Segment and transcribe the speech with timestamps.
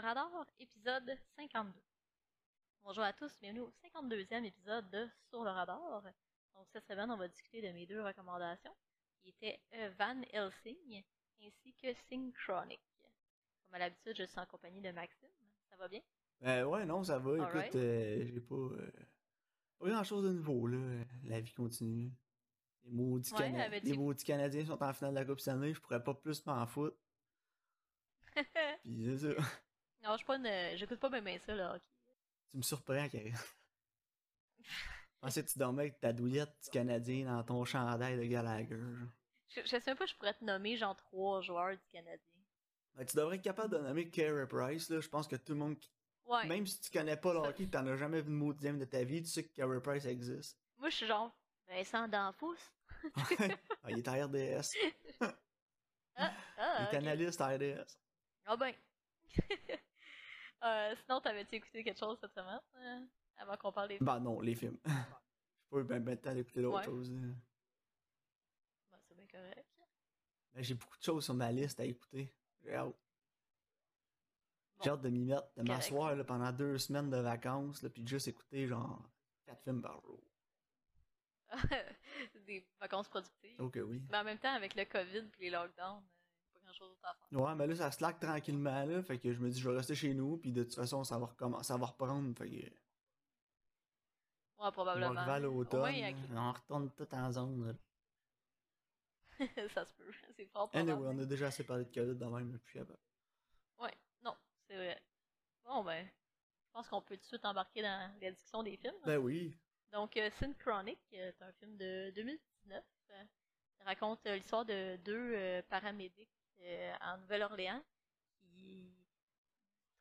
[0.00, 1.72] radar, épisode 52.
[2.82, 6.02] Bonjour à tous, bienvenue au 52e épisode de Sur le radar.
[6.54, 8.74] Donc cette semaine, on va discuter de mes deux recommandations,
[9.20, 11.02] qui étaient euh, Van Helsing
[11.42, 12.80] ainsi que Synchronic.
[13.66, 15.28] Comme à l'habitude, je suis en compagnie de Maxime.
[15.68, 16.00] Ça va bien?
[16.42, 17.36] Euh, ouais, non, ça va.
[17.36, 18.90] Écoute, euh, j'ai pas, euh,
[19.78, 21.04] pas grand chose de nouveau, là.
[21.24, 22.10] La vie continue.
[22.84, 25.74] Les maudits, Ouais, Cana- avais-tu- les maudits Canadiens sont en finale de la Coupe Stanley,
[25.74, 26.96] je pourrais pas plus m'en foutre.
[28.84, 29.42] Puis c'est ça.
[30.02, 30.76] Non, je suis pas une...
[30.76, 31.78] J'écoute pas même ça, là.
[32.50, 33.36] Tu me surprends, Karine.
[34.62, 34.70] Je
[35.20, 38.78] pensais que tu dormais avec ta douillette du Canadien dans ton chandail de Gallagher.
[39.48, 42.18] Je, je sais même pas, je pourrais te nommer genre trois joueurs du Canadien.
[42.94, 45.00] Ben, tu devrais être capable de nommer Carey Price, là.
[45.00, 45.90] Je pense que tout le monde, qui-
[46.26, 46.46] Ouais.
[46.46, 48.84] même si tu connais pas le hockey, t'en as jamais vu une maudite game de
[48.84, 50.56] ta vie, tu sais que Carey Price existe.
[50.78, 51.34] Moi, je suis genre
[51.68, 52.56] Vincent D'Anfous.
[53.82, 54.74] Ah, il est à RDS.
[55.20, 55.34] Ah,
[56.18, 56.94] Il ah, est ok.
[56.94, 57.96] analyste à RDS.
[58.44, 58.74] Ah ben.
[60.62, 62.60] Euh, sinon, t'avais-tu écouté quelque chose cette semaine?
[62.76, 63.00] euh,
[63.38, 64.06] avant qu'on parle des films?
[64.06, 64.78] Bah non, les films.
[64.84, 66.84] J'ai pas eu ben, ben de temps d'écouter d'autres Ouais.
[66.84, 67.10] choses.
[67.10, 69.66] Ben, c'est bien correct.
[70.54, 72.34] Mais j'ai beaucoup de choses sur ma liste à écouter.
[72.62, 72.94] J'ai hâte.
[74.82, 74.94] J'ai Bon.
[74.94, 78.28] hâte de m'y mettre, de m'asseoir pendant deux semaines de vacances, là, puis de juste
[78.28, 79.02] écouter genre
[79.46, 80.20] quatre films par jour.
[82.46, 83.60] des vacances productives.
[83.60, 84.02] Ok, oui.
[84.10, 86.02] Mais en même temps, avec le COVID et les lockdowns,
[86.70, 87.40] grand chose d'autre à faire.
[87.40, 89.02] Ouais, mais là, ça slack tranquillement, là.
[89.02, 91.18] Fait que je me dis, je vais rester chez nous, puis de toute façon, ça
[91.18, 92.36] va recommencer, ça va reprendre.
[92.36, 92.54] Fait que.
[92.54, 92.72] Ouais,
[94.58, 95.20] On va probablement.
[95.20, 95.82] à l'automne.
[95.82, 97.72] Là, On retourne tout en zone, là.
[99.74, 100.12] ça se peut.
[100.36, 102.98] C'est fort Anyway, on a déjà assez parlé de COVID de même, depuis capable.
[103.78, 104.36] Ouais, non,
[104.68, 105.02] c'est vrai.
[105.64, 108.94] Bon, ben, je pense qu'on peut tout de suite embarquer dans la discussion des films.
[109.06, 109.56] Ben oui.
[109.92, 112.84] Donc, euh, Synchronic euh, est un film de 2019.
[113.10, 113.24] euh,
[113.80, 116.28] il raconte euh, l'histoire de deux euh, paramédics
[116.62, 117.82] euh, en Nouvelle-Orléans
[118.40, 118.92] qui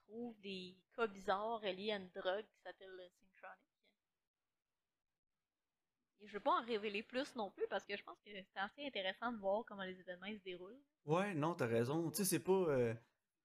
[0.08, 3.60] trouvent des cas bizarres reliés à une drogue qui s'appelle le Synchronic.
[6.22, 8.30] Et je ne veux pas en révéler plus non plus parce que je pense que
[8.32, 10.80] c'est assez intéressant de voir comment les événements ils se déroulent.
[11.06, 12.10] Ouais, non, t'as raison.
[12.12, 12.52] Tu sais, c'est pas.
[12.52, 12.94] euh,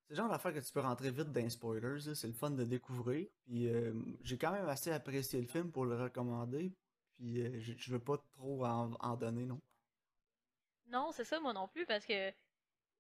[0.07, 2.15] c'est le genre d'affaire que tu peux rentrer vite dans les spoilers.
[2.15, 3.29] C'est le fun de découvrir.
[3.45, 3.93] Puis euh,
[4.23, 6.73] j'ai quand même assez apprécié le film pour le recommander.
[7.15, 9.61] Puis euh, je je veux pas trop en, en donner, non.
[10.87, 12.33] Non, c'est ça, moi non plus, parce que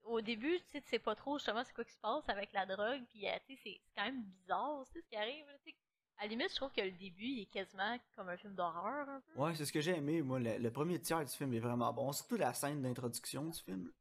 [0.04, 2.52] au début, tu sais, tu sais pas trop justement c'est quoi qui se passe avec
[2.52, 5.46] la drogue, puis euh, tu sais, c'est quand même bizarre, tu sais, ce qui arrive.
[5.46, 5.76] là, tu sais.
[6.16, 9.08] À la limite, je trouve que le début, il est quasiment comme un film d'horreur,
[9.08, 9.40] un peu.
[9.40, 10.22] Ouais, c'est ce que j'ai aimé.
[10.22, 12.12] Moi, le, le premier tiers du film est vraiment bon.
[12.12, 13.92] Surtout la scène d'introduction du film.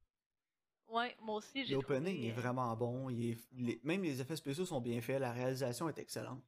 [0.87, 3.09] Ouais, moi aussi, j'ai L'opening trouvé, est euh, vraiment bon.
[3.09, 5.19] Il est, les- même les effets spéciaux sont bien faits.
[5.19, 6.43] La réalisation est excellente.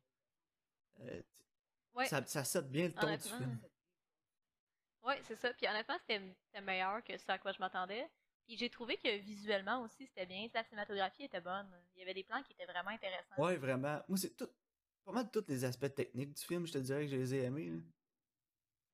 [0.99, 1.21] Euh,
[1.95, 3.57] Ouais, ça, ça set bien le ton du film.
[5.03, 5.53] Ouais, c'est ça.
[5.53, 8.07] Puis honnêtement, c'était c'était meilleur que ce à quoi je m'attendais.
[8.45, 10.47] Puis j'ai trouvé que visuellement aussi, c'était bien.
[10.53, 11.67] La cinématographie était bonne.
[11.95, 13.35] Il y avait des plans qui étaient vraiment intéressants.
[13.43, 14.01] Ouais, vraiment.
[14.07, 14.47] Moi, c'est tout.
[15.03, 17.43] Pas mal tous les aspects techniques du film, je te dirais que je les ai
[17.43, 17.69] aimés.
[17.69, 17.77] là.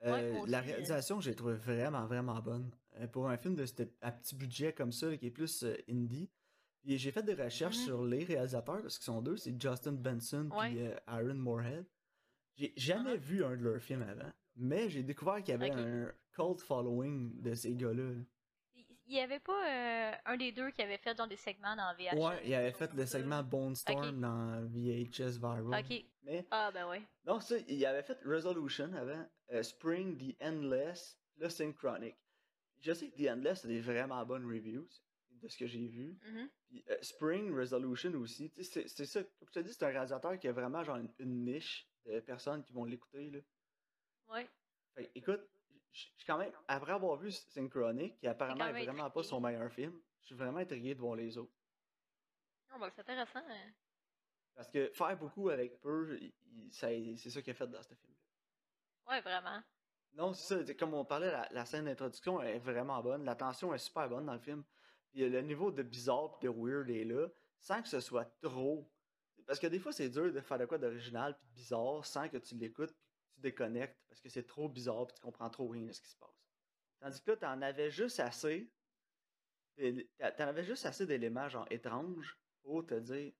[0.03, 0.61] Euh, Ouais, la euh.
[0.61, 2.71] réalisation, j'ai trouvé vraiment, vraiment bonne.
[2.95, 5.75] Euh, pour un film de ce- à petit budget comme ça, qui est plus euh,
[5.89, 6.29] indie.
[6.81, 7.85] Puis j'ai fait des recherches Mhm.
[7.85, 10.73] sur les réalisateurs, parce qu'ils sont deux, c'est Justin Benson Ouais.
[10.77, 11.85] euh, Aaron Moorhead.
[12.55, 13.21] J'ai jamais Mhm.
[13.21, 17.39] vu un de leurs films avant, mais j'ai découvert qu'il y avait un cult following
[17.41, 18.13] de ces gars-là.
[19.11, 21.93] Il y avait pas euh, un des deux qui avait fait genre des segments dans
[21.95, 22.15] VHS.
[22.17, 25.81] Ouais, il avait fait le segment Bone Storm dans VHS Viral.
[25.83, 26.05] Ok.
[26.23, 27.01] Mais Ah, ben ouais.
[27.25, 32.15] Non, ça, il avait fait Resolution avant, euh, Spring, The Endless, le Synchronic.
[32.79, 34.87] Je sais que The Endless a des vraiment bonnes reviews
[35.29, 36.17] de ce que j'ai vu.
[36.25, 36.49] Mhm.
[36.69, 38.49] Puis, euh, Spring, Resolution aussi.
[38.51, 40.85] Tu sais, C'est c'est ça, comme je te dis, c'est un réalisateur qui a vraiment
[40.85, 43.29] genre une, une niche de personnes qui vont l'écouter.
[43.29, 43.39] là.
[44.29, 44.49] Ouais.
[44.95, 45.41] Fait que, écoute,
[45.91, 49.71] je suis quand même, après avoir vu Synchronic, qui apparemment est vraiment pas son meilleur
[49.71, 51.53] film, je suis vraiment intrigué de voir les autres.
[52.71, 53.39] Non, ben, c'est intéressant.
[53.39, 53.71] hein.
[54.55, 56.19] Parce que faire beaucoup avec peu,
[56.69, 58.13] c'est ça qu'il a fait dans ce film.
[59.09, 59.61] Ouais, vraiment.
[60.13, 60.73] Non, c'est ça.
[60.75, 63.23] Comme on parlait, la, la scène d'introduction est vraiment bonne.
[63.25, 64.63] La tension est super bonne dans le film.
[65.09, 67.27] Puis le niveau de bizarre et de weird est là,
[67.59, 68.89] sans que ce soit trop.
[69.47, 72.29] Parce que des fois, c'est dur de faire de quoi d'original puis de bizarre sans
[72.29, 73.10] que tu l'écoutes puis
[73.41, 76.09] tu déconnectes parce que c'est trop bizarre puis tu comprends trop rien de ce qui
[76.09, 76.29] se passe.
[76.99, 78.71] Tandis que là, t'en avais juste assez.
[79.77, 83.33] T'en avais juste assez d'éléments genre étranges pour te dire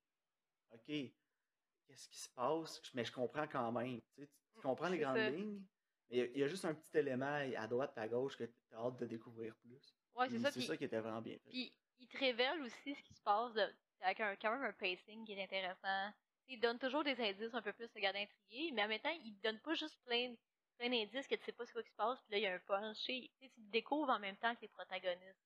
[0.71, 2.81] OK, qu'est-ce qui se passe?
[2.93, 4.01] Mais je comprends quand même.
[4.15, 5.29] Tu, sais, tu comprends les grandes ça.
[5.29, 5.61] lignes,
[6.09, 7.25] mais il y a- il y, a juste un petit élément
[7.57, 9.95] à droite et à gauche que tu as hâte de découvrir plus.
[10.15, 10.51] Ouais, c'est ça.
[10.51, 11.49] C'est Puis, ça qui était vraiment bien fait.
[11.49, 14.73] puis il te révèle aussi ce qui se passe de- avec un, quand même un
[14.73, 16.11] pacing qui est intéressant.
[16.47, 19.17] Il donne toujours des indices un peu plus de garder intrigué, mais en même temps,
[19.23, 20.35] il donne pas juste plein,
[20.77, 22.53] plein d'indices que tu sais pas ce qui se passe, puis là, il y a
[22.55, 22.97] un punch.
[22.97, 25.45] Tu sais, tu le découvres en même temps que les protagonistes.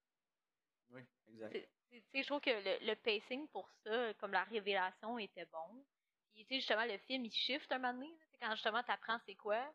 [0.89, 1.69] Oui, exact.
[1.91, 5.85] Tu sais, je trouve que le, le pacing pour ça, comme la révélation, était bon.
[6.33, 8.07] Puis, tu sais, justement, le film, il shift un moment donné.
[8.09, 8.25] là.
[8.31, 9.73] C'est quand justement t'apprends c'est quoi.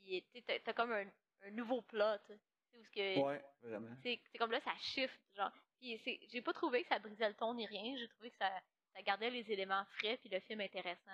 [0.00, 1.06] Puis, tu t'as comme un,
[1.42, 2.18] un nouveau plot.
[2.26, 2.40] Tu sais,
[2.74, 3.96] où que Ouais, vraiment.
[4.02, 5.52] c'est c'est comme là, ça shift, genre.
[5.78, 7.96] Puis c'est- j'ai pas trouvé que ça brisait le ton ni rien.
[7.96, 8.62] J'ai trouvé que ça,
[8.94, 11.10] ça gardait les éléments frais puis le film intéressant.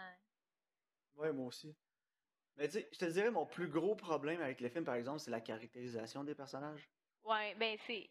[1.17, 1.75] Ouais, moi aussi.
[2.57, 5.21] Mais tu sais, je te dirais, mon plus gros problème avec le film, par exemple,
[5.21, 6.89] c'est la caractérisation des personnages.
[7.25, 8.11] Ouais, ben c'est.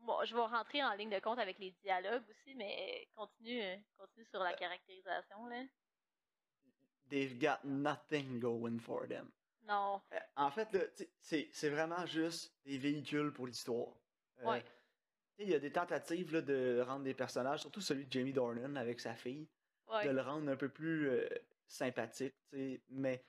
[0.00, 3.76] Bon, je vais rentrer en ligne de compte avec les dialogues aussi, mais continue, euh,
[3.98, 5.62] continue sur la caractérisation, là.
[7.08, 9.30] They've got nothing going for them.
[9.62, 10.00] Non.
[10.12, 10.68] Euh, En fait,
[11.20, 13.94] c'est c'est vraiment juste des véhicules pour l'histoire.
[14.40, 14.64] Euh, Ouais.
[15.40, 18.76] Il y a des tentatives là, de rendre des personnages, surtout celui de Jamie Dornan
[18.76, 19.48] avec sa fille,
[19.88, 20.04] Ouais.
[20.06, 21.26] de le rendre un peu plus euh,
[21.66, 22.34] sympathique,
[22.90, 23.24] mais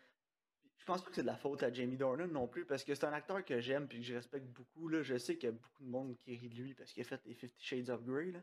[0.77, 2.93] je pense pas que c'est de la faute à Jamie Dornan non plus, parce que
[2.93, 4.87] c'est un acteur que j'aime puis que je respecte beaucoup.
[4.87, 5.01] Là.
[5.01, 7.05] Je sais qu'il y a beaucoup de monde qui rit de lui parce qu'il a
[7.05, 8.39] fait les Fifty Shades of Grey, là.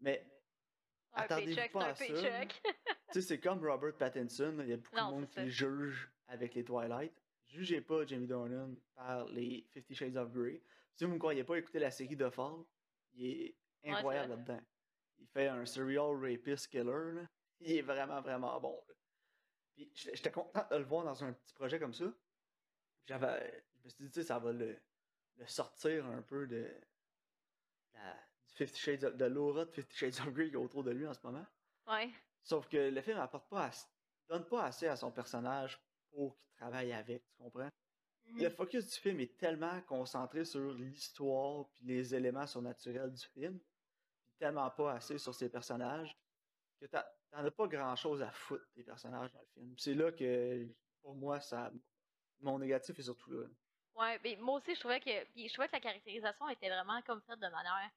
[0.00, 0.24] mais
[1.14, 2.04] un attendez-vous paycheck, pas à ça,
[3.22, 6.64] c'est comme Robert Pattinson, il y a beaucoup Non, de monde qui juge avec les
[6.64, 7.12] Twilight.
[7.46, 10.60] Jugez pas Jamie Dornan par les Fifty Shades of Grey.
[10.96, 12.64] Si vous ne croyez pas écouter la série de Fall,
[13.14, 14.60] il est incroyable là-dedans.
[15.18, 17.12] Il fait un serial rapist killer.
[17.14, 17.28] là.
[17.60, 18.82] Il est vraiment, vraiment bon.
[18.88, 18.94] là.
[19.74, 22.06] Puis j'étais content de le voir dans un petit projet comme ça.
[23.06, 23.64] J'avais.
[23.78, 24.78] Je me suis dit, tu sais, ça va le,
[25.36, 26.66] le sortir un peu de.
[27.92, 28.16] La,
[28.56, 31.06] Fifty Shades of, de l'aura de Fifty Shades of Grey qui est autour de lui
[31.06, 31.46] en ce moment.
[31.86, 32.10] Ouais.
[32.42, 33.70] Sauf que le film apporte pas
[34.28, 35.78] donne pas assez à son personnage
[36.10, 37.68] pour qu'il travaille avec, tu comprends?
[38.26, 38.42] Mhm.
[38.42, 43.58] Le focus du film est tellement concentré sur l'histoire puis les éléments surnaturels du film,
[43.58, 46.16] puis tellement pas assez sur ses personnages,
[46.80, 47.02] que t'en
[47.32, 49.74] as pas grand chose à foutre des personnages dans le film.
[49.78, 50.66] C'est là que,
[51.02, 51.70] pour moi, ça.
[52.40, 53.46] Mon négatif est surtout là.
[53.94, 55.24] Ouais, mais moi aussi, je trouvais que.
[55.32, 57.90] Puis je trouvais que la caractérisation était vraiment comme faite de manière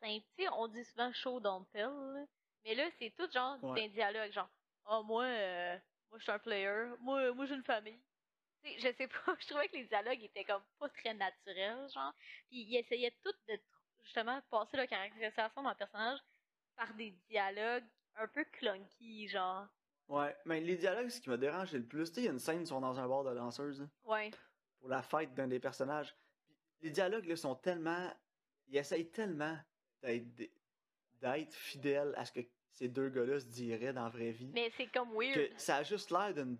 [0.00, 0.24] simple.
[0.56, 2.26] On dit souvent show don't tell,
[2.64, 3.82] mais là, c'est tout genre Ouais.
[3.82, 4.48] d'un dialogue, genre,
[4.88, 8.00] oh, moi, euh, moi, je suis un player, moi, moi, j'ai une famille.
[8.64, 12.12] Je sais pas, je trouvais que les dialogues étaient comme pas très naturels, genre.
[12.48, 13.58] Puis ils essayaient tout de
[14.02, 16.18] justement passer leur caractérisation le personnage
[16.76, 17.84] par des dialogues
[18.16, 19.66] un peu clunky, genre.
[20.08, 22.32] Ouais, mais les dialogues, ce qui m'a dérangé le plus, tu sais, il y a
[22.32, 24.30] une scène, ils sont dans un bar de danseuses, Ouais.
[24.80, 26.14] pour la fête d'un des personnages.
[26.78, 28.12] Puis les dialogues, là, sont tellement.
[28.68, 29.56] Ils essayent tellement
[30.02, 32.40] d'être fidèles à ce que
[32.80, 34.50] ces deux gars-là se diraient dans la vraie vie.
[34.54, 35.34] Mais c'est comme weird.
[35.34, 36.56] que ça a juste l'air d'une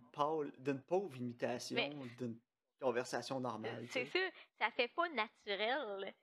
[0.83, 1.77] pauvre, imitation
[2.19, 2.39] d'une
[2.79, 3.87] conversation normale.
[3.87, 4.31] tu C'est sais.
[4.59, 6.15] ça, ça fait pas naturel.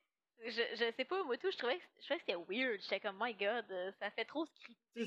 [0.46, 2.80] Je, je sais pas, moi tout, je trouvais que, je trouvais que c'était weird.
[2.82, 5.06] J'étais comme, my god, euh, ça fait trop scripté.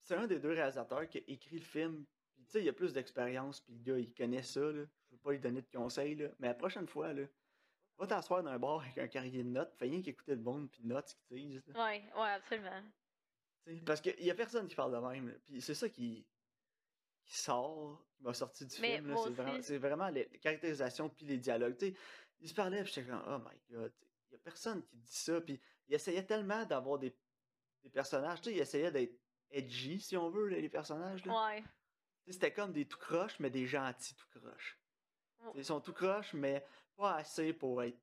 [0.00, 2.04] C'est un des deux réalisateurs qui a écrit le film.
[2.34, 4.60] Puis tu sais, il a plus d'expérience, puis le gars, il connaît ça.
[4.60, 4.82] Là.
[5.04, 6.28] Je veux pas lui donner de conseils, là.
[6.40, 7.22] mais la prochaine fois, là,
[7.98, 10.68] va t'asseoir dans un bar avec un carrier de notes, fais rien qu'écouter le monde,
[10.72, 11.72] puis notes ce qu'ils disent.
[11.76, 12.82] Ouais, ouais, absolument.
[13.84, 15.28] Parce qu'il y a personne qui parle de même.
[15.28, 15.34] là.
[15.44, 16.26] Puis c'est ça qui,
[17.24, 19.14] qui sort, qui m'a sorti du Mais film.
[19.16, 21.76] C'est vraiment, vraiment les, les caractérisations puis les dialogues.
[21.76, 21.94] Tu sais,
[22.40, 23.92] ils se parlaient, puis j'étais comme, oh my god.
[24.30, 25.40] Il y a personne qui dit ça.
[25.40, 27.14] Puis il essayait tellement d'avoir des,
[27.82, 28.40] des personnages.
[28.40, 29.18] Tu sais, il essayait d'être
[29.50, 31.24] edgy, si on veut, là, les personnages.
[31.24, 31.46] là.
[31.46, 31.64] Ouais.
[32.28, 34.78] C'était comme des tout croches, mais des gentils tout croches.
[35.44, 35.52] Oh.
[35.54, 36.64] Ils sont tout croches, mais
[36.96, 37.98] pas assez pour être,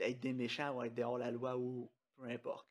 [0.00, 2.69] être des méchants ou être dehors la loi ou peu importe.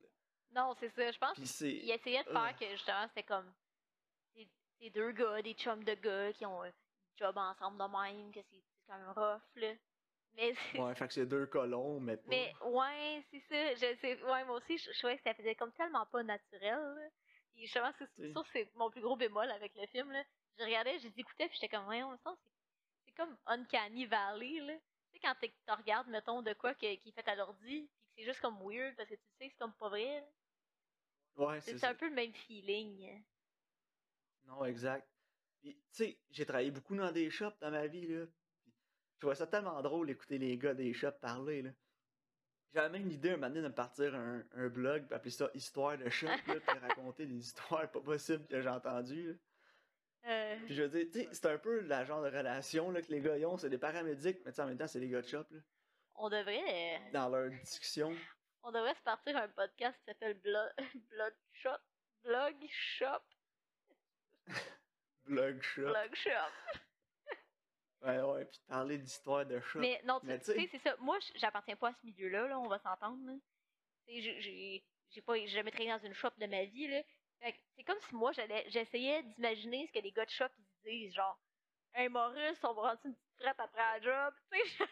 [0.51, 1.11] Non, c'est ça.
[1.11, 2.33] Je pense qu'il essayait de euh.
[2.33, 3.53] faire que justement, c'était comme
[4.33, 6.71] ces, ces deux gars, des chums de gars qui ont un
[7.15, 9.73] job ensemble de même, que c'est quand même rough, là.
[10.33, 12.23] Mais Ouais, fait que c'est deux colons, mais pas.
[12.27, 13.73] Mais ouais, c'est ça.
[13.75, 16.79] Je sais, ouais, moi aussi, je, je trouvais que ça faisait comme tellement pas naturel.
[16.95, 17.09] Là.
[17.53, 20.11] Puis justement, c'est ça, c'est mon plus gros bémol avec le film.
[20.11, 20.23] Là.
[20.57, 22.51] Je regardais, j'écoutais, puis j'étais comme, ouais, on sent, c'est,
[23.05, 24.59] c'est comme Uncanny Valley.
[24.61, 24.73] Là.
[25.11, 25.35] Tu sais, quand
[25.65, 28.59] t'en regardes, mettons, de quoi qui est fait à l'ordi, puis que c'est juste comme
[28.61, 30.21] weird parce que tu sais que c'est comme pas vrai.
[30.21, 30.27] là.
[31.37, 33.23] Ouais, C'est, un peu le même feeling.
[34.45, 35.07] Non, exact.
[35.61, 38.25] Puis, tu sais, j'ai travaillé beaucoup dans des shops dans ma vie, là.
[38.25, 38.73] Puis,
[39.15, 41.71] je trouvais ça tellement drôle d'écouter les gars des shops parler, là.
[42.73, 45.49] J'avais même l'idée un moment donné de me partir un, un blog, puis appeler ça
[45.53, 49.33] Histoire de shop, là, puis raconter des histoires pas possibles que j'ai entendues, là.
[50.25, 53.01] Euh, Puis je veux dire, tu sais, c'est un peu la genre de relation là,
[53.01, 55.21] que les gars ils ont, c'est des paramédics, mais en même temps, c'est des gars
[55.21, 55.59] de shop, là,
[56.15, 58.13] on devrait euh, dans leur discussion.
[58.63, 60.73] On devrait se partir un podcast qui s'appelle Blood,
[61.09, 61.81] Bloodshot.
[62.23, 63.21] Blog Shop.
[65.25, 65.81] Blog shop.
[65.81, 66.79] Blog Shop.
[68.01, 69.79] Ouais, ouais, puis parler d'histoire de shop.
[69.79, 70.95] Mais non, tu Mais tu tu sais- c'est ça.
[70.99, 73.19] Moi, j'appartiens pas à ce milieu-là, là, on va s'entendre.
[74.07, 74.83] j'ai-
[75.25, 77.03] pas jamais travaillé dans une shop de ma vie, là.
[77.41, 80.45] Fait que c'est comme si moi, j'allais j'essayais d'imaginer ce que les gars de shop
[80.57, 81.39] ils se disent, genre,
[81.93, 84.33] Hey Maurice, on va rendre une petite frette après la job.
[84.51, 84.85] Tu sais,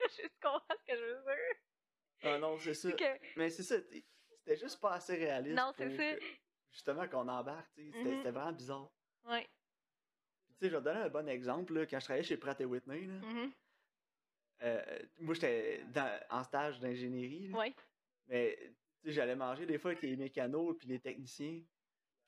[0.00, 1.56] je, je comprends ce que je veux dire.
[2.22, 2.90] Ah non, c'est ça.
[2.92, 5.56] Que- Mais c'est ça, c'était juste pas assez réaliste.
[5.56, 6.24] Non, c'est ça.
[6.70, 8.90] justement, qu'on embarque, tu sais, c'était vraiment bizarre.
[9.24, 9.42] Ouais.
[10.58, 12.58] Tu sais, je vais te donner un bon exemple, là, quand je travaillais chez Pratt
[12.60, 13.52] Whitney, là, Mhm.
[14.62, 15.84] euh, moi, j'étais
[16.30, 17.74] en stage d'ingénierie, Ouais.
[18.28, 18.56] mais
[19.00, 21.60] tu sais, j'allais manger des fois avec les mécanos puis les techniciens.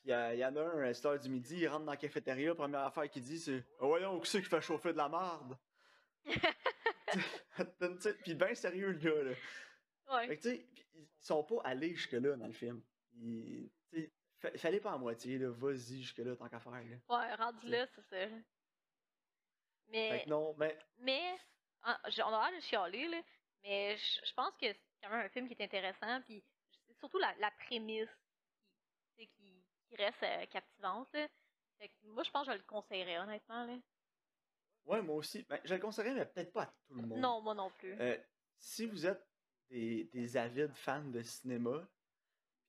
[0.03, 1.97] Puis il y en a un, à cette heure du midi, il rentre dans la
[1.97, 5.09] cafétéria, première affaire qu'il dit, c'est Ah, Voyons, qui c'est qui fait chauffer de la
[5.09, 5.57] marde
[8.25, 9.33] Puis ben sérieux, le gars, là.
[10.11, 10.27] Ouais.
[10.29, 10.49] Fait que,
[10.95, 12.83] ils sont pas allés jusque-là dans le film.
[13.15, 15.51] Ils, sais, fa- fallait pas à moitié, là.
[15.51, 16.81] Vas-y jusque-là, tant qu'à faire, là.
[17.09, 18.29] Ouais, rendu là, c'est ça.
[18.29, 18.45] Fait
[19.89, 21.37] Mais, que non, mais mais,
[22.09, 23.23] j- on a l'air de chialer, là,
[23.63, 26.43] mais je pense que c'est quand même un film qui est intéressant, puis
[26.87, 28.09] c'est surtout la, la prémisse
[29.17, 31.29] qui, qui, qui reste euh, captivante, là.
[31.79, 33.77] Fait que moi, je pense que je le conseillerais, honnêtement, là.
[34.87, 35.43] ouais, moi aussi.
[35.45, 37.19] Ben, je le conseillerais, mais peut-être pas à tout le monde.
[37.19, 37.95] Non, moi non plus.
[38.01, 38.17] Euh,
[38.59, 39.23] si vous êtes
[39.71, 41.89] des, des avides fans de cinéma,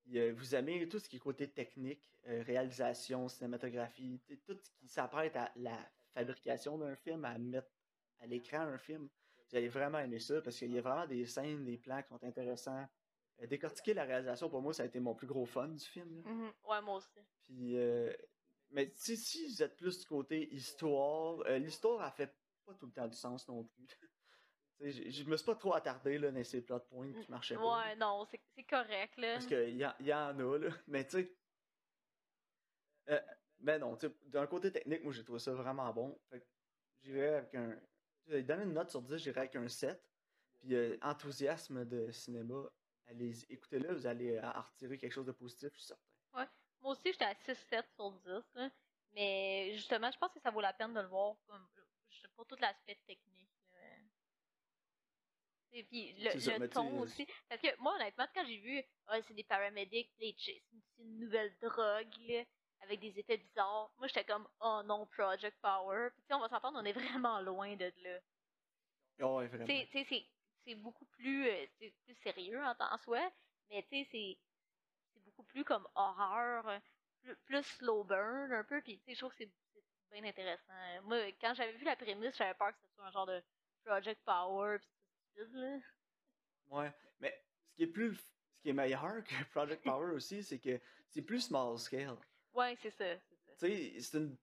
[0.06, 4.70] puis, euh, vous aimez tout ce qui est côté technique, euh, réalisation, cinématographie, tout ce
[4.80, 5.78] qui s'apprête à la
[6.14, 7.72] fabrication d'un film, à mettre
[8.20, 9.10] à l'écran un film,
[9.50, 12.10] vous allez vraiment aimer ça parce qu'il y a vraiment des scènes, des plans qui
[12.10, 12.88] sont intéressants.
[13.42, 16.22] Euh, décortiquer la réalisation, pour moi, ça a été mon plus gros fun du film.
[16.24, 16.54] Mhm.
[16.70, 17.20] Ouais, moi aussi.
[17.42, 18.14] Puis, euh,
[18.70, 22.92] mais si, si vous êtes plus du côté histoire, l'histoire, elle fait pas tout le
[22.92, 23.88] temps du sens non plus.
[24.82, 27.86] Je- je me suis pas trop attardé là, dans ces plot points qui marchaient pas.
[27.88, 29.34] Ouais, non, c'est c'est correct, là.
[29.36, 30.70] Parce qu'il y, en- y en a, là.
[30.88, 31.36] Mais tu sais.
[33.10, 33.22] euh,
[33.60, 36.20] mais non, tu sais, d'un côté technique, moi j'ai trouvé ça vraiment bon.
[36.30, 36.46] Fait
[37.02, 37.80] j'irais avec un.
[38.28, 40.02] Donner une note sur 10, j'irais avec un 7.
[40.60, 42.64] Puis euh, enthousiasme de cinéma,
[43.08, 46.02] allez écoutez-le, vous allez en retirer quelque chose de positif, je suis certain.
[46.82, 48.70] Moi aussi, j'étais à 6-7 sur 10, là.
[49.14, 51.66] Mais justement, je pense que ça vaut la peine de le voir comme
[52.36, 53.50] pas tout l'aspect technique.
[55.78, 57.28] Et puis le, ça, ton aussi.
[57.50, 60.34] Parce que moi, honnêtement, quand j'ai vu ah, c'est des paramédics, c'est
[61.00, 62.44] une- nouvelle drogue là,
[62.82, 66.10] avec des effets bizarres, moi j'étais comme oh non, Project Power.
[66.12, 68.20] Puis tu sais, on va s'entendre, on est vraiment loin de là.
[69.22, 69.66] Oh, ouais, vraiment.
[69.66, 70.26] Sais, c'est
[70.66, 73.22] c'est beaucoup plus, euh, c'est plus sérieux en, en soi,
[73.70, 74.38] mais tu sais, c'est
[75.14, 76.82] c'est beaucoup plus comme horreur,
[77.22, 80.72] plus, plus slow burn un peu, puis tu sais, je trouve que c'est bien intéressant.
[81.04, 83.44] Moi, quand j'avais vu la prémisse, j'avais peur que ce soit un genre de
[83.84, 84.78] Project Power,
[85.36, 85.80] stupide, là.
[86.72, 90.60] Ouais, mais ce qui est plus ce qui est meilleur que Project Power aussi, c'est
[90.60, 92.18] que c'est plus small scale.
[92.54, 93.16] Ouais, c'est ça.
[93.60, 94.38] Tu sais, c'est une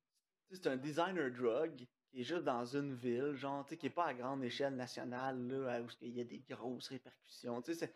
[0.66, 4.06] un designer drug qui est juste dans une ville, genre, tu sais, qui est pas
[4.06, 7.62] à grande échelle nationale, là, où il y a des grosses répercussions.
[7.62, 7.94] Tu sais,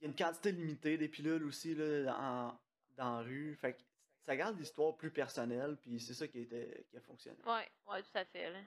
[0.00, 2.60] il y a une quantité limitée des pilules aussi, là, dans,
[2.96, 3.54] dans la rue.
[3.54, 3.82] Fait que
[4.22, 7.38] ça garde l'histoire plus personnelle, puis c'est ça qui, était, qui a fonctionné.
[7.46, 8.60] Ouais, ouais, tout à fait, là.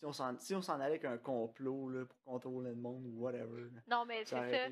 [0.00, 3.68] Si on s'en si allait avec un complot, là, pour contrôler le monde ou whatever,
[3.86, 4.68] Non, mais c'est ça.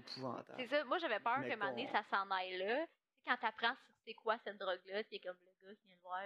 [0.56, 0.84] C'est ça.
[0.84, 2.86] Moi, j'avais peur Mais donné, qu'on- ça s'en aille là.
[2.86, 3.74] Tu quand t'apprends
[4.06, 6.22] c'est quoi cette drogue-là, puis comme le gars qui vient de voir,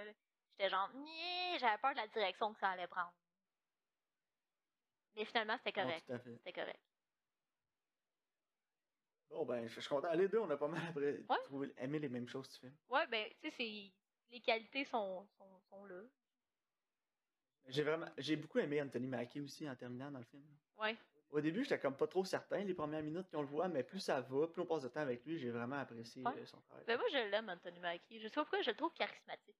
[0.52, 0.88] j'étais genre,
[1.58, 3.12] j'avais peur de la direction que ça allait prendre.
[5.16, 6.06] Mais finalement, c'était correct.
[6.24, 6.80] C'était correct.
[9.30, 10.12] Bon, ben, je suis content.
[10.12, 11.42] Les deux, on a pas mal après Ouais.
[11.46, 12.76] trouvé, aimé les mêmes choses du film.
[12.88, 13.92] Ouais, ben, tu sais, c'est-
[14.30, 16.02] les qualités sont, sont, sont là.
[17.68, 20.42] J'ai vraiment, j'ai beaucoup aimé Anthony Mackie aussi en terminant dans le film.
[20.80, 20.96] Ouais.
[21.30, 24.00] Au début, j'étais comme pas trop certain les premières minutes qu'on le voit, mais plus
[24.00, 26.32] ça va, plus on passe de temps avec lui, j'ai vraiment apprécié Ouais.
[26.36, 26.84] euh, son travail.
[26.86, 28.18] Ben, moi, je l'aime, Anthony Mackie.
[28.20, 29.56] Je sais pas pourquoi, je le trouve charismatique.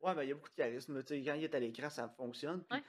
[0.00, 0.94] Ouais, mais il y a beaucoup de charisme.
[0.96, 2.64] là, tu sais, Quand il est à l'écran, ça fonctionne.
[2.64, 2.84] Puis Ouais.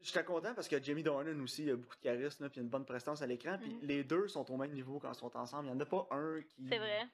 [0.00, 3.22] J'étais content parce que Jamie Dornan aussi a beaucoup de charisme, puis une bonne prestance
[3.22, 3.56] à l'écran.
[3.58, 3.80] Puis Mhm.
[3.82, 5.68] les deux sont au même niveau quand ils sont ensemble.
[5.68, 7.08] Il n'y en a pas un qui, C'est vrai.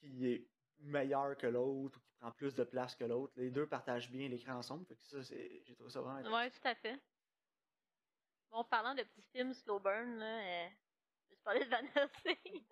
[0.00, 0.46] qui est
[0.80, 3.32] meilleur que l'autre ou qui prend plus de place que l'autre.
[3.36, 4.86] Les deux partagent bien l'écran ensemble.
[4.86, 6.38] Fait que ça, c'est, j'ai trouvé ça vraiment intéressant.
[6.38, 7.00] Ouais, tout à fait.
[8.50, 10.68] Bon, parlant de petits films slow burn, là, euh,
[11.30, 12.64] je parler de Van Helsing.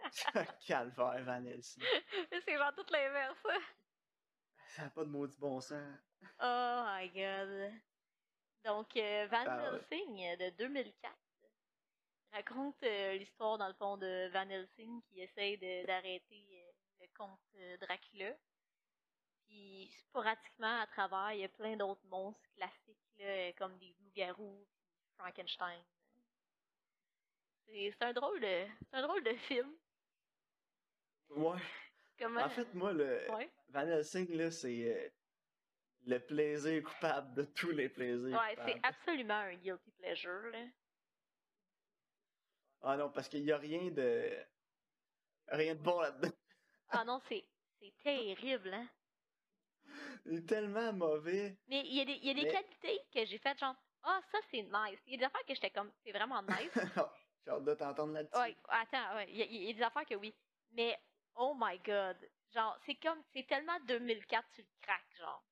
[0.67, 1.85] Calvaire, Van Helsing.
[2.31, 3.39] c'est genre tout l'inverse.
[4.69, 5.99] Ça n'a pas de maudit bon sens.
[6.41, 7.73] Oh my god.
[8.65, 9.71] Donc, euh, Van Ah.
[9.73, 11.15] Helsing euh, de 2004
[12.33, 16.66] raconte euh, l'histoire, dans le fond, de Van Helsing qui essaye d'arrêter
[17.17, 18.33] comte euh, Dracula.
[19.47, 24.67] Puis, sporadiquement, à travers, il y a plein d'autres monstres classiques, là, comme des loups-garous,
[25.17, 25.83] Frankenstein.
[27.67, 29.73] C'est un drôle de c'est un drôle de film.
[31.31, 31.59] Ouais.
[32.19, 32.43] Comment...
[32.43, 33.51] En fait, moi, le ouais.
[33.69, 35.09] Van Helsing, là, c'est euh,
[36.07, 38.39] le plaisir coupable de tous les plaisirs.
[38.39, 40.65] Ouais, c'est absolument un guilty pleasure, là.
[42.83, 44.31] Ah non, parce qu'il n'y a rien de.
[45.49, 46.33] Rien de bon là-dedans.
[46.91, 47.45] Ah non, c'est
[47.81, 48.89] c'est terrible, hein.
[50.25, 51.57] Il est tellement mauvais.
[51.69, 53.77] Mais il y a des, il y a des Mais- qualités que j'ai faites, genre,
[54.03, 54.99] ah, ça c'est nice.
[55.07, 56.73] Il y a des affaires que j'étais comme, c'est vraiment nice.
[57.45, 58.37] J'ai hâte de t'entendre là-dessus.
[58.41, 60.35] Ouais, attends, ouais, il y, a- il y a des affaires que oui.
[60.73, 60.99] Mais,
[61.37, 62.17] oh my god.
[62.53, 65.45] Genre, c'est comme, c'est tellement 2004, tu le craques, genre.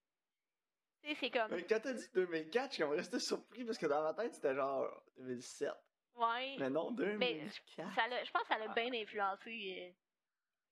[1.03, 3.79] Tu sais, c'est comme, Mais quand t'as dit 2004, je suis comme resté surpris parce
[3.79, 4.89] que dans ma tête, c'était genre
[5.19, 5.71] 2007.
[6.17, 6.57] ouais.
[6.59, 7.95] Mais non, 2004.
[7.95, 9.93] Ça l'a- je pense que ça l'a bien influencé euh,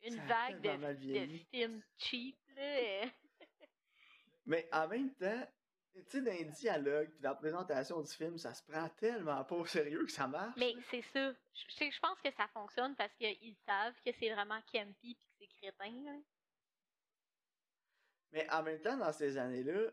[0.03, 3.05] une vague de, films cheap, là.
[4.47, 5.47] Mais en même temps,
[5.95, 9.45] tu sais, dans les dialogues puis dans la présentation du film, ça se prend tellement
[9.45, 10.57] pas au sérieux que ça marche.
[10.57, 11.33] Mais c'est ça.
[11.55, 15.33] Je, je pense que ça fonctionne parce qu'ils savent que c'est vraiment campy pis que
[15.39, 16.19] c'est crétin, là.
[18.33, 19.91] Mais en même temps, dans ces années-là,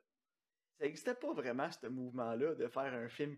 [0.77, 3.37] ça n'existait pas vraiment ce mouvement-là de faire un film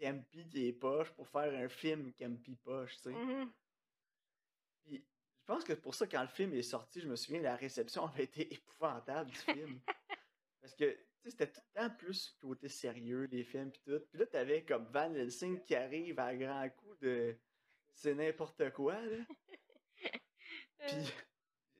[0.00, 3.10] campy qui est poche pour faire un film campy poche, tu sais.
[3.10, 3.50] Mhm.
[3.50, 3.63] Puis
[5.46, 8.06] je pense que pour ça, quand le film est sorti, je me souviens, la réception
[8.06, 9.78] avait été épouvantable du film.
[10.62, 14.00] Parce que, tu sais, c'était tout le temps plus côté sérieux, les films pis tout.
[14.10, 17.38] Puis là, t'avais comme Van Helsing qui arrive à grands coups de
[17.92, 19.18] c'est n'importe quoi, là.
[20.78, 20.96] Puis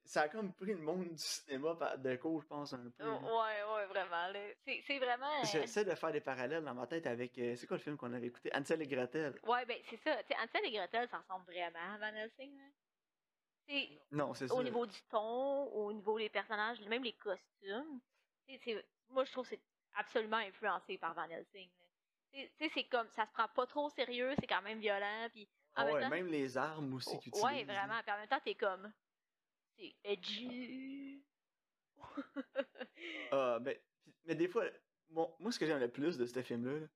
[0.04, 3.02] ça a comme pris le monde du cinéma de court, je pense, un peu.
[3.02, 3.18] là.
[3.18, 4.40] ouais, ouais, vraiment, là.
[4.66, 5.40] C'est vraiment.
[5.40, 7.38] euh, J'essaie de faire des parallèles dans ma tête avec.
[7.38, 8.50] euh, c'est quoi le film qu'on avait écouté?
[8.54, 9.40] Ansel et Gretel.
[9.44, 10.22] Ouais, ben, c'est ça.
[10.24, 12.64] Tu sais, Ansel et Gretel, ça ressemble vraiment à Van Helsing, là.
[14.10, 14.54] Non, c'est ça.
[14.54, 18.00] au niveau du ton, au niveau des personnages, même les costumes.
[19.08, 19.62] Moi, je trouve que c'est
[19.94, 21.70] absolument influencé par Van Helsing.
[22.58, 25.82] c'est comme, ça se prend pas trop au sérieux, c'est quand même violent, puis en
[25.82, 27.86] Ah même ouais, temps, même les armes aussi qu'ils ouais, utilisent, là.
[27.86, 28.92] vraiment, puis en même temps, t'es comme,
[29.76, 31.24] c'est edgy.
[33.30, 33.76] Ah, ben,
[34.24, 34.64] mais des fois,
[35.10, 36.86] moi, ce que j'aime le plus de ce film-là, là,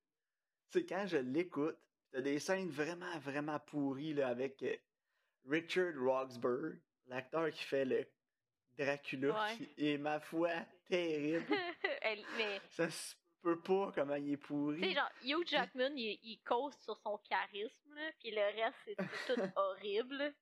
[0.71, 1.79] c'est quand je l'écoute,
[2.11, 4.77] t'as des scènes vraiment, vraiment pourries, là, avec euh,
[5.49, 8.07] Richard Roxburgh, l'acteur qui fait le
[8.79, 9.57] Dracula, Ouais.
[9.57, 10.51] qui est, ma foi,
[10.89, 11.45] terrible.
[12.03, 14.95] Elle- mais, Ça se peut pas comment il est tu sais, pourri.
[14.95, 19.41] genre, Hugh Jackman, il, il cause sur son charisme, là, puis le reste, c'est tout
[19.57, 20.35] horrible.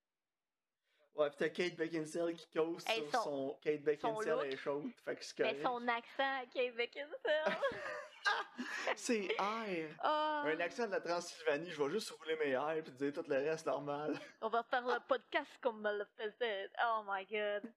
[1.14, 3.58] Ouais, pis t'as Kate Beckinsale qui cause Hey, sur son- son...
[3.62, 4.44] Kate Beckinsale look.
[4.52, 5.62] est chaude, fait que c'est Mais correct.
[5.62, 7.56] son accent, Kate Beckinsale.
[8.96, 9.96] C'est air!
[10.00, 13.24] Ah, Un accent de la Transylvanie, je vais juste rouler mes airs pis dire tout
[13.28, 14.18] le reste normal.
[14.40, 16.70] on va faire le podcast comme me le faisait.
[16.84, 17.72] Oh my god.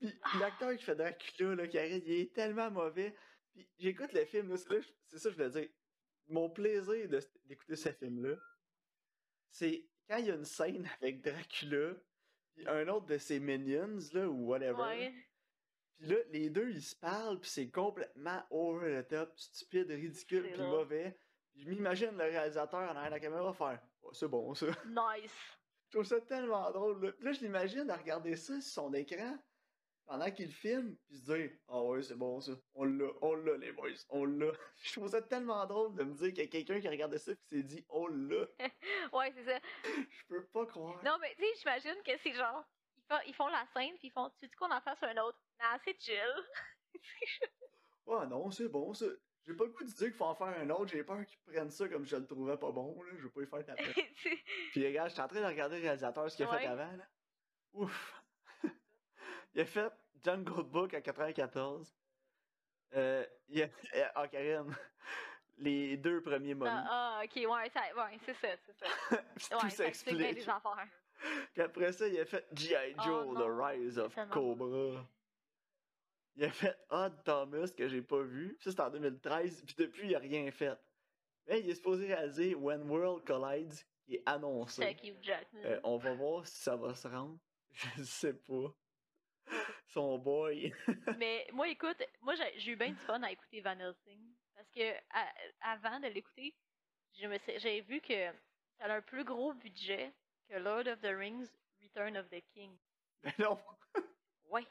[0.00, 3.14] Puis l'acteur qui fait Dracula, là, qui arrive, il est tellement mauvais.
[3.52, 5.68] Puis j'écoute le film, là, c'est ça que je voulais dire.
[6.28, 7.08] Mon plaisir
[7.44, 8.36] d'écouter ce film-là,
[9.50, 11.94] c'est quand il y a une scène avec Dracula,
[12.54, 14.80] puis un autre de ses minions, là, ou whatever.
[14.82, 15.14] Ouais.
[16.00, 20.50] Puis là, les deux, ils se parlent, puis c'est complètement over the top, stupide, ridicule,
[20.50, 21.14] puis mauvais.
[21.52, 24.66] Puis je m'imagine le réalisateur en arrière de la caméra faire oh, c'est bon ça.
[24.86, 25.58] Nice.
[25.88, 27.04] Je trouve ça tellement drôle.
[27.04, 29.36] Là, Puis là je l'imagine à regarder ça sur son écran
[30.06, 32.52] pendant qu'il filme, puis se dire Ah ouais, c'est bon ça.
[32.74, 34.52] On l'a, on l'a les boys, on l'a.
[34.82, 37.18] Je trouve ça tellement drôle de me dire qu'il y a quelqu'un qui a regardé
[37.18, 38.46] ça, puis s'est dit On l'a.
[39.12, 39.58] Ouais, c'est ça.
[39.84, 41.02] Je peux pas croire.
[41.04, 42.64] Non, mais tu sais, j'imagine que c'est genre,
[43.26, 45.38] ils font, la scène, puis ils font, tu sais qu'on en fasse un autre?
[45.60, 46.34] Non, c'est chill.
[48.12, 49.06] Ah non, c'est bon ça.
[49.46, 51.38] J'ai pas le goût de dire qu'il faut en faire un autre, j'ai peur qu'ils
[51.46, 53.12] prennent ça comme je le trouvais pas bon, là.
[53.16, 54.14] Je veux pas y faire taper.
[54.16, 54.38] C'est-
[54.72, 56.66] Puis regarde, je suis en train de regarder le réalisateur, ce qu'il a fait Ouais.
[56.66, 57.04] avant, là.
[57.72, 58.22] Ouf!
[59.54, 59.92] il a fait
[60.22, 61.94] Jungle Book en 94.
[62.94, 64.76] Euh, il a fait, ah, Karine,
[65.58, 69.16] les deux premiers ah, ah, ok, ouais, ouais, c'est ça, c'est ça.
[69.16, 70.48] Ouais, tout s'explique.
[71.22, 71.48] Les affaires.
[71.52, 72.94] Puis après ça, il a fait G.I.
[72.98, 75.06] Oh Joe, The non, Rise of Cobra.
[76.36, 78.56] Il a fait Odd Thomas, que j'ai pas vu.
[78.60, 79.62] Ça, c'était en 2013.
[79.66, 80.78] Puis depuis, il a rien fait.
[81.46, 84.96] Mais il est supposé réaliser When World Collides, qui est annoncé.
[85.02, 85.62] Hugh Jackman.
[85.64, 87.38] Euh, on va voir si ça va se rendre.
[87.72, 88.72] Je sais pas.
[89.88, 90.72] Son boy.
[91.18, 94.20] Mais moi, écoute, moi, j'ai eu bien du fun à écouter Van Helsing.
[94.54, 96.54] Parce que à- avant de l'écouter,
[97.12, 98.26] j'ai vu que
[98.78, 100.12] ça a un plus gros budget
[100.50, 101.48] que Lord of the Rings
[101.80, 102.76] Return of the King.
[103.22, 103.58] Mais non.
[104.50, 104.66] Ouais.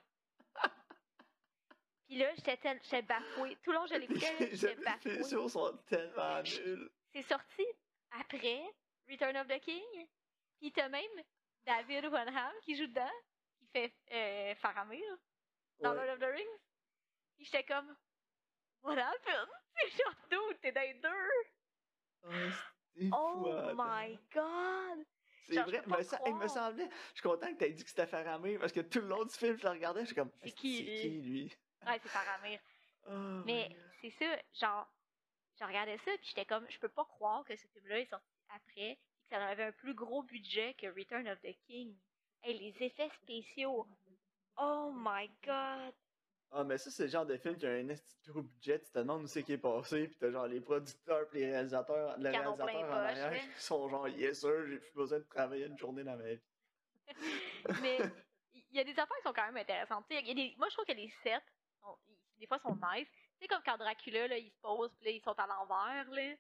[2.08, 3.56] Puis là, j'étais bafouée.
[3.64, 5.14] Tout le long, je l'écoutais, Les j'étais bafouée.
[5.16, 6.90] spéciaux sont tellement nuls.
[7.14, 7.66] C'est sorti
[8.12, 8.62] après
[9.08, 10.08] Return of the King.
[10.60, 11.24] Puis t'as même
[11.66, 13.12] David Wenham qui joue dedans,
[13.58, 15.02] qui fait euh, Faramir
[15.80, 16.06] dans Ouais.
[16.08, 16.60] Lord of the Rings.
[17.38, 17.96] Puis j'étais comme,
[18.82, 19.50] what happened?
[19.76, 21.10] C'est genre, dude, t'es dans les deux.
[22.24, 25.06] Ah, Oh my god!
[25.52, 26.90] C'est vrai, mais ça, il me semblait.
[27.10, 29.36] Je suis content que t'aies dit que c'était Faramir parce que tout le long du
[29.36, 30.32] film, je le regardais, je suis comme.
[30.44, 31.02] C'est qui, lui?
[31.02, 31.58] qui lui?
[31.86, 32.60] Ouais, c'est Faramir.
[33.12, 34.26] Oh Mais c'est ça,
[34.60, 34.88] genre,
[35.60, 38.26] je regardais ça, puis j'étais comme, je peux pas croire que ce film-là est sorti
[38.50, 41.96] après, et que ça avait un plus gros budget que Return of the King.
[42.44, 43.88] Hey, les effets spéciaux,
[44.58, 45.94] oh my god!
[46.52, 47.88] Ah, mais ça, c'est le genre de film qui a un
[48.28, 51.28] gros budget, tu te demandes où c'est qui est passé, pis t'as genre les producteurs
[51.30, 53.38] pis les réalisateurs, le Qui en arrière, là.
[53.40, 56.40] qui sont genre, yes sir, j'ai plus besoin de travailler une journée dans ma vie.
[57.84, 58.00] Mais
[58.54, 60.06] il y a des affaires qui sont quand même intéressantes.
[60.10, 60.56] Y a des...
[60.58, 61.42] Moi, je trouve que les sets,
[61.82, 63.08] sont- ils- des fois, sont nice.
[63.12, 66.10] Tu sais, comme quand Dracula, là, il se pose, puis là, ils sont à l'envers,
[66.10, 66.36] là.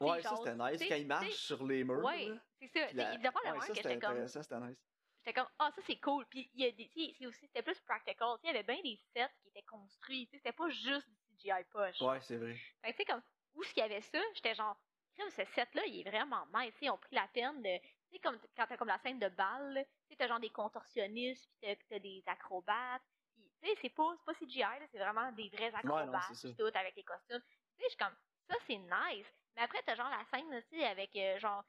[0.00, 2.04] Ouais, ça c'était nice, quand il tu marche sais, sur les murs.
[2.04, 2.28] Ouais,
[2.60, 2.90] c'est ça.
[2.92, 4.60] Il y a des affaires de ouais, même ça que c'était j'étais comme, intéressant, c'était
[4.60, 4.89] nice.
[5.20, 6.26] J'étais comme, ah, ça c'est cool.
[6.26, 8.36] Puis il y a des, c'est aussi, c'était plus practical.
[8.38, 10.26] Tu sais, il y avait bien des sets qui étaient construits.
[10.26, 12.00] Tu sais, c'était pas juste du CGI push.
[12.00, 12.56] Ouais, c'est vrai.
[12.82, 13.22] Fait que, tu sais, comme,
[13.54, 14.76] où est-ce qu'il y avait ça, j'étais genre,
[15.18, 16.72] ce set-là, il est vraiment nice.
[16.74, 17.78] Tu sais, Ils ont pris la peine de.
[17.78, 20.40] Tu sais, comme quand t'as comme la scène de bal, là, tu sais, t'as genre
[20.40, 23.02] des contorsionnistes, puis t'as- t'as des acrobates.
[23.34, 26.48] Puis, tu sais, c'est pas, c'est pas CGI, là, c'est vraiment des vrais acrobates, ça.
[26.48, 27.40] puis tout, avec les costumes.
[27.40, 27.46] Tu
[27.78, 28.16] sais, je suis comme,
[28.48, 29.26] ça, c'est nice.
[29.56, 31.64] Mais après, t'as genre la scène, tu sais, avec euh, genre.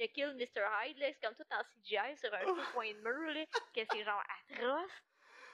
[0.00, 0.62] Jekyll, Mr.
[0.64, 4.04] Hyde, là, c'est comme tout en CGI sur un point de mur, là, que c'est
[4.04, 4.90] genre atroce.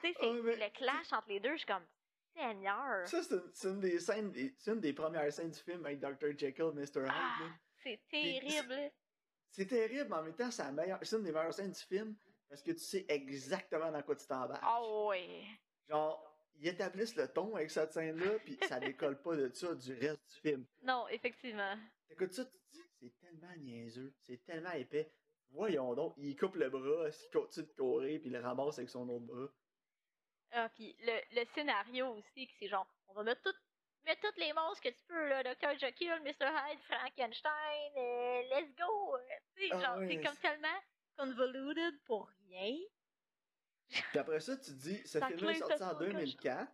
[0.01, 1.85] Tu sais, c'est le clash entre les deux, je suis comme,
[2.33, 3.07] Seigneur.
[3.07, 6.37] Ça, c'est une, des scènes, c'est une des premières scènes du film avec Dr.
[6.37, 7.01] Jekyll, Mr.
[7.01, 7.09] Hyde.
[7.09, 7.49] Ah,
[7.83, 8.91] c'est terrible.
[9.49, 11.81] C'est terrible, mais en même temps, c'est la meilleure, c'est une des meilleures scènes du
[11.81, 12.15] film
[12.47, 14.63] parce que tu sais exactement dans quoi tu t'embarques.
[14.63, 15.43] Ah ouais.
[15.89, 16.23] Genre,
[16.55, 20.21] ils établissent le ton avec cette scène-là, puis ça décolle pas de ça du reste
[20.33, 20.65] du film.
[20.83, 21.75] Non, effectivement.
[22.07, 25.11] T'écoutes ça, tu te dis, c'est tellement niaiseux, c'est tellement épais.
[25.49, 28.89] Voyons donc, il coupe le bras, il continue de courir, puis il le ramasse avec
[28.89, 29.47] son autre bras?
[30.51, 33.55] Ah, puis le, le scénario aussi, que c'est genre, on va mettre tout,
[34.05, 35.77] mettre toutes les monstres que tu peux, là, Dr.
[35.79, 36.47] Jekyll, Mr.
[36.47, 39.15] Hyde, Frankenstein, euh, let's go.
[39.15, 39.19] euh,
[39.55, 40.79] Tu sais, Ah genre, ouais, c'est comme tellement
[41.17, 42.77] convoluted pour rien.
[43.89, 46.17] Puis après ça, tu te dis, ce Ça film-là est sorti en sur le cochon.
[46.17, 46.71] 2004,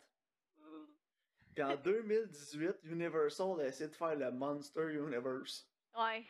[1.54, 5.70] puis en 2018, Universal a essayé de faire le Monster Universe.
[5.96, 6.26] Ouais.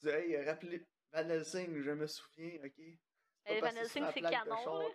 [0.00, 2.80] Tu dis, hey, rappelez, Van Helsing, je me souviens, ok?
[3.44, 4.90] Pas parce Van Helsing, c'est canon.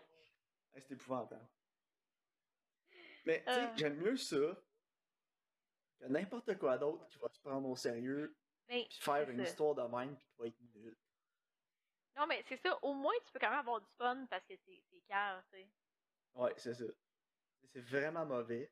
[0.74, 1.48] Hey, c'est épouvantable.
[3.26, 3.76] Mais, tu sais, Euh.
[3.78, 4.36] j'aime mieux ça
[6.00, 8.36] que n'importe quoi d'autre qui va se prendre au sérieux,
[8.68, 9.50] Mais, puis faire une ça.
[9.50, 10.98] histoire de même, puis qui va être nulle.
[12.16, 14.54] Non, mais c'est ça, au moins, tu peux quand même avoir du fun parce que
[14.58, 15.70] c'est cœur, tu sais.
[16.36, 16.84] Ouais, c'est ça.
[17.72, 18.72] C'est vraiment mauvais.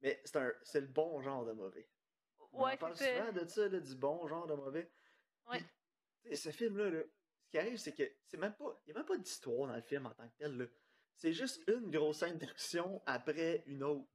[0.00, 1.88] Mais c'est le bon genre de mauvais.
[2.52, 4.90] On Ouais, en parle souvent de ça, là, du bon genre de mauvais.
[5.50, 5.62] Ouais.
[6.24, 7.02] Puis, ce film-là, là,
[7.44, 8.80] ce qui arrive, c'est que c'est même pas.
[8.86, 10.70] Il n'y a même pas d'histoire dans le film en tant que tel.
[11.14, 14.08] C'est juste une grosse scène d'action après une autre.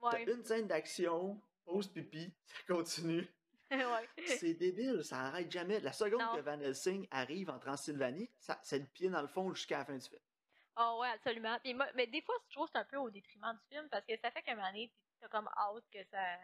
[0.00, 0.24] T'as Ouais.
[0.32, 3.26] une scène d'action, pause pipi, ça continue.
[3.70, 4.08] ouais.
[4.38, 5.80] C'est débile, ça arrête jamais.
[5.80, 6.36] La seconde Non.
[6.36, 9.84] que Van Helsing arrive en Transylvanie, ça, c'est le pied dans le fond jusqu'à la
[9.84, 10.20] fin du film.
[10.76, 11.58] Ah ouais, absolument.
[11.64, 13.88] Puis moi- mais des fois, je trouve que c'est un peu au détriment du film
[13.88, 16.36] parce que ça fait qu'à un moment donné, t'as comme hâte que ça.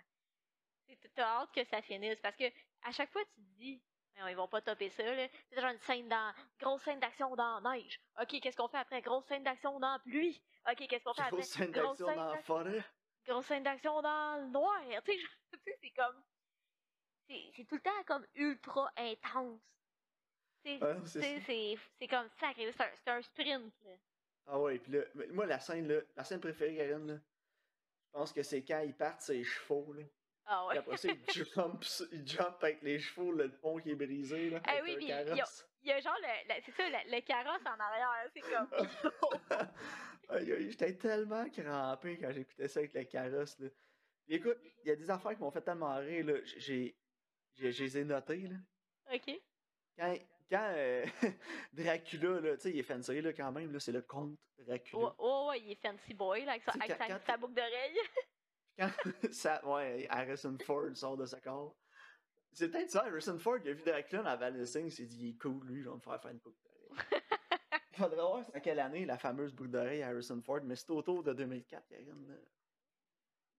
[1.14, 2.20] T'as hâte que ça finisse.
[2.20, 2.44] Parce que
[2.82, 3.82] à chaque fois, tu te dis,
[4.18, 5.28] Non, ils vont pas topper ça, là.
[5.48, 6.34] C'est genre une scène dans.
[6.58, 8.00] Grosse scène d'action dans la neige.
[8.20, 9.02] Ok, qu'est-ce qu'on fait après?
[9.02, 10.42] Grosse scène d'action dans la pluie.
[10.70, 11.36] Ok, qu'est-ce qu'on fait après?
[11.36, 12.84] Grosse scène d'action dans la forêt.
[13.26, 14.80] grosse scène d'action dans le noir.
[15.04, 16.22] Tu sais, c'est comme.
[17.28, 19.60] C'est tout le temps comme ultra intense.
[20.64, 22.72] C'est comme sacré.
[22.72, 23.90] C'est un, sprint, là.
[24.46, 28.32] Ah ouais, puis là, moi, la scène, là, la scène préférée, Karine, là, je pense
[28.32, 30.02] que c'est quand ils partent ses chevaux, là.
[30.46, 30.78] Ah ouais.
[30.78, 34.60] après ça, ils jumpent, ils jumpent avec les chevaux, le pont qui est brisé, là.
[34.64, 35.68] Avec oui, puis il y a- carrosse.
[35.84, 39.68] Il y a genre le, le- c'est ça, le, le carrosse en arrière, c'est comme.
[40.68, 43.68] J'étais tellement crampé quand j'écoutais ça avec le carrosse, là.
[44.24, 46.34] Puis écoute, il y a des affaires qui m'ont fait tellement rire, là.
[46.56, 46.96] J'ai,
[47.54, 48.56] j'ai, je les ai notées, là.
[49.14, 49.40] ok.
[49.98, 50.14] Quand,
[50.50, 51.04] quand euh,
[51.72, 55.02] Dracula, là, tu sais, il est fancy, là, quand même, là, c'est le comte Dracula.
[55.02, 57.98] Ouais, ouais, ouais, il est fancy boy, là, avec, sa, avec sa, boucle d'oreille.
[58.78, 58.90] Quand
[59.32, 61.76] ça, ouais, Harrison Ford sort de sa corps.
[62.52, 65.30] C'est peut-être ça, Harrison Ford, il a vu Dracula dans Helsing, il s'est dit, il
[65.30, 67.22] est cool, lui, je vais me faire faire une boucle d'oreille.
[67.94, 70.90] Il faudrait voir c'est à quelle année la fameuse boucle d'oreille Harrison Ford, mais c'est
[70.90, 72.38] autour de 2004, Karine.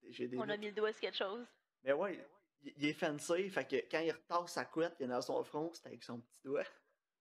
[0.09, 1.45] J'ai des On a mis le doigt sur quelque chose.
[1.83, 2.19] Mais ouais,
[2.63, 5.43] il, il est fancy, fait que quand il retasse sa couette, il est dans son
[5.43, 6.65] front, c'est avec son petit doigt.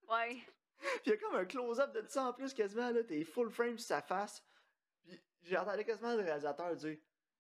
[0.09, 0.39] Ouais.
[0.79, 3.51] Puis il y a comme un close-up de ça en plus, quasiment, là, t'es full
[3.51, 4.43] frame sur sa face.
[5.05, 6.97] Puis j'ai entendu quasiment le réalisateur dire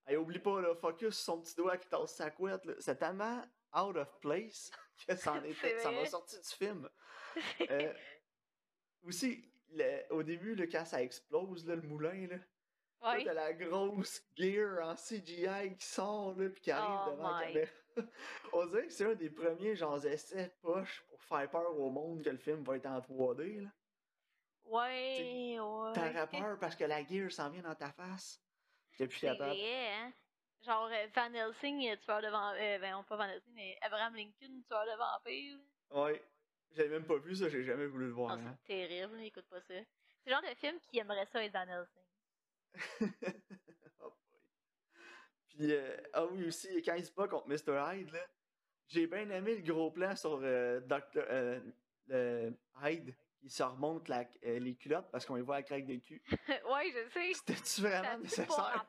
[0.06, 2.62] Hey, oublie pas, là, focus son petit doigt qui tasse sa couette.
[2.80, 3.40] C'est tellement
[3.74, 4.70] out of place
[5.08, 6.88] que ça en était, ça m'a sorti du film.
[7.70, 7.94] Euh,
[9.04, 12.36] aussi, le- au début, là, quand ça explose, là, le moulin, là,
[13.24, 17.46] t'as la grosse gear en CGI qui sort, là, puis qui arrive Oh devant la
[17.46, 17.70] caméra.
[18.52, 22.22] On dirait que c'est un des premiers, genre, essais poches pour faire peur au monde
[22.22, 23.70] que le film va être en 3D, là.
[24.64, 25.92] Ouais, ouais.
[25.94, 28.41] T'aurais peur parce que la gear s'en vient dans ta face.
[28.96, 29.50] Plus C'est capable.
[29.52, 30.12] vrai, hein?
[30.64, 32.62] Genre euh, Van Helsing, euh, tueur de vampires.
[32.62, 35.58] Euh, ben, non, pas Van Helsing, mais Abraham Lincoln, tueur de vampires.
[35.90, 36.22] Ouais.
[36.70, 38.38] J'avais même pas vu ça, j'ai jamais voulu le voir.
[38.38, 38.56] Oh, hein.
[38.60, 39.74] c'est terrible, écoute pas ça.
[39.74, 42.02] C'est le genre de film qui aimerait ça être Van Helsing.
[44.00, 44.40] Oh boy.
[45.48, 47.78] Puis, euh, ah oui, aussi, quand il se bat contre Mr.
[47.94, 48.26] Hyde, là,
[48.86, 51.24] j'ai bien aimé le gros plan sur euh, Dr.
[52.10, 52.50] euh,
[52.82, 56.00] Hyde qui se remonte la- euh, les culottes parce qu'on les voit à craque des
[56.00, 56.22] culs.
[56.48, 57.32] ouais, je sais.
[57.34, 58.86] C'était-tu Ça vraiment nécessaire?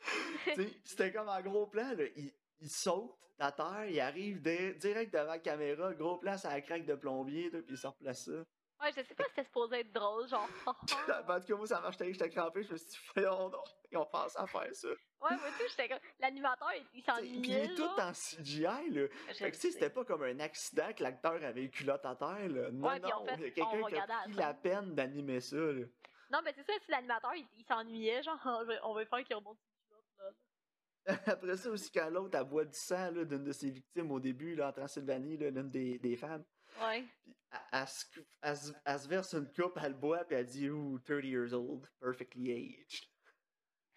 [0.84, 2.04] C'était comme un gros plan, là.
[2.16, 6.48] Il, il saute la terre, il arrive di- direct devant la caméra, gros plan sur
[6.50, 8.44] la craque de plombier, là, puis il sort place ça.
[8.80, 10.48] Ouais, je sais pas si c'était supposé être drôle, genre.
[10.66, 13.96] en tout cas, moi, ça marche, j'étais crampé, je me suis dit, voyons donc, ils
[13.96, 14.88] ont pensé à faire ça.
[14.88, 16.00] Ouais, moi aussi, j'étais comme.
[16.18, 17.64] L'animateur, il, il Puis il s'ennuyait.
[17.64, 19.08] est tout en CGI, là.
[19.32, 22.16] Fait que, tu sais, c'était pas comme un accident que l'acteur avait les culottes à
[22.16, 22.70] terre, là.
[22.72, 25.56] Non, Ouais, non, fait, il y a quelqu'un qui a pris la peine d'animer ça,
[25.56, 25.86] là.
[26.30, 28.38] Non, mais c'est ça, si l'animateur, il, il s'ennuyait, genre,
[28.82, 29.58] on va faire qu'il remonte
[29.88, 31.16] culottes, là.
[31.26, 34.56] Après ça aussi, quand l'autre, boit du sang, là, d'une de ses victimes au début,
[34.56, 36.44] là, en Transylvanie, là, l'une des, des femmes,
[36.80, 37.02] Ouais.
[37.22, 40.36] puis elle, elle se, cou- elle se- elle se verse une coupe, elle boit, puis
[40.36, 43.04] elle dit, Ooh, 30 years old, perfectly aged.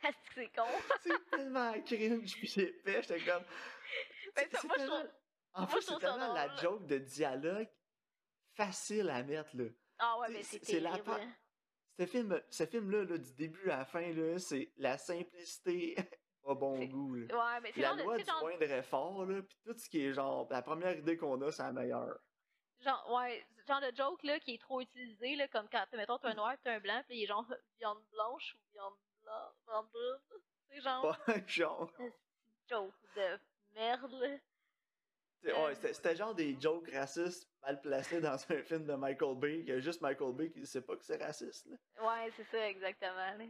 [0.04, 0.68] Est-ce que c'est con?
[1.04, 3.44] c'est tellement cringe, puis épais, j'étais comme.
[4.36, 5.12] Ben, ça, je trouve-
[5.54, 7.70] En moi, fait, c'est tellement la joke de dialogue
[8.56, 9.66] facile à mettre, là.
[10.00, 11.06] Ah ouais, mais c'est- c'est la terrible.
[11.12, 11.22] pa-
[12.00, 15.96] Ce film, ce film-là, là, du début à la fin, là, c'est la simplicité
[16.44, 17.16] au bon goût.
[17.16, 17.26] là.
[17.56, 19.90] Ouais, mais c'est La de- loi tu du genre, moindre effort, là, puis tout ce
[19.90, 22.20] qui est genre, la première idée qu'on a, c'est la meilleure.
[22.84, 26.30] Genre, ouais, genre de joke, là, qui est trop utilisé, là, comme quand, mettons, t'as
[26.30, 27.46] un noir, t'as un blanc, puis il est genre
[27.80, 30.42] viande blanche ou viande blanche, viande brune.
[30.70, 31.92] C'est genre, Pas genre.
[32.70, 33.40] joke de
[33.74, 34.38] merde, là.
[35.44, 39.60] Ouais, c'était c'était genre des jokes racistes mal placés dans un film de Michael Bay,
[39.60, 41.68] qu'il y a juste Michael Bay qui sait pas que c'est raciste.
[41.68, 41.78] Là.
[42.06, 43.46] Ouais, c'est ça, exactement, là.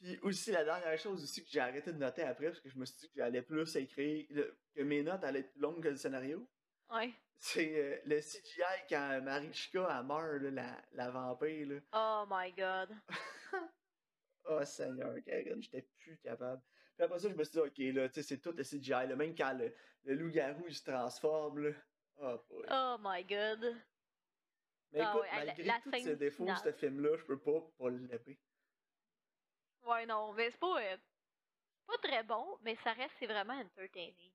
[0.00, 2.78] Puis aussi, la dernière chose aussi que j'ai arrêté de noter après, parce que je
[2.78, 4.26] me suis dit que j'allais plus écrire,
[4.74, 6.48] que mes notes allaient être plus longues que le scénario,
[6.90, 7.12] Ouais.
[7.38, 11.66] C'est euh, le CGI quand Marichka elle meurt, là, la, la vampire.
[11.68, 11.80] Là.
[11.92, 12.90] Oh my god.
[14.46, 16.60] Oh Seigneur, Karen, j'étais plus capable.
[16.96, 18.90] Puis après ça, je me suis dit, ok, là, tu sais, c'est tout le CGI,
[18.90, 21.70] là, même quand le, le loup-garou il se transforme, là.
[22.18, 22.66] Oh, boy.
[22.70, 23.82] Oh my god.
[24.92, 26.60] Mais ah écoute, ouais, malgré tous ses défauts, finale.
[26.62, 28.38] ce film-là, je peux pas pas le lever.
[29.82, 30.96] Ouais, non, mais c'est pas, euh,
[31.86, 34.32] pas très bon, mais ça reste, c'est vraiment entertaining.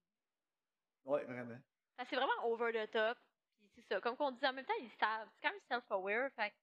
[1.06, 1.60] Ouais, vraiment.
[2.00, 3.18] Que c'est vraiment over the top.
[3.60, 5.30] Puis c'est ça, comme qu'on dit en même temps, ils savent.
[5.36, 6.56] C'est quand même self-aware, fait que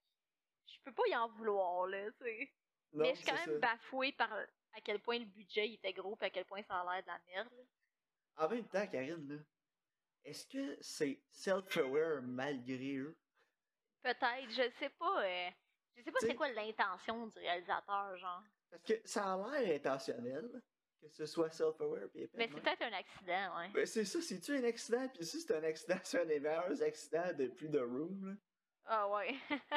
[0.67, 2.51] je peux pas y en vouloir, là, tu sais.
[2.93, 6.15] Mais je suis quand même bafouée par à quel point le budget il était gros,
[6.15, 7.49] puis à quel point ça a l'air de la merde.
[7.53, 7.63] là.
[8.45, 9.41] En même temps, Karine, là,
[10.23, 13.17] est-ce que c'est self-aware malgré eux?
[14.01, 15.23] Peut-être, je sais pas.
[15.23, 15.49] euh,
[15.95, 18.43] je sais pas c'est quoi l'intention du réalisateur, genre.
[18.69, 20.61] Parce que ça a l'air intentionnel,
[21.09, 23.69] que ce soit self-aware Mais c'est peut-être un accident, ouais.
[23.73, 25.07] Ben, c'est ça, c'est-tu un accident?
[25.09, 28.33] Puis si c'est un accident, c'est un des meilleurs accidents depuis The Room, là.
[28.85, 29.35] Ah ouais.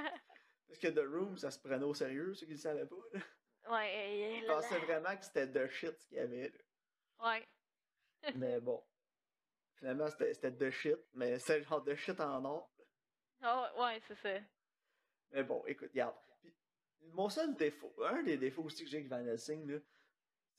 [0.69, 3.21] Parce que The Room, ça se prenait au sérieux, ceux qui le savaient pas, là.
[3.73, 4.39] ouais.
[4.39, 7.29] Ils pensaient vraiment que c'était de shit ce qu'il y avait, là.
[7.33, 7.47] Ouais.
[8.37, 8.83] Mais bon.
[9.81, 12.71] Finalement, c'était de shit, mais c'est genre de shit en or.
[13.41, 14.45] Ah ouais, ouais, c'est ça.
[15.31, 16.15] Mais bon, écoute, regarde.
[16.43, 16.55] Puis,
[17.13, 19.79] mon seul défaut, un des défauts aussi que j'ai avec Van Helsing, là,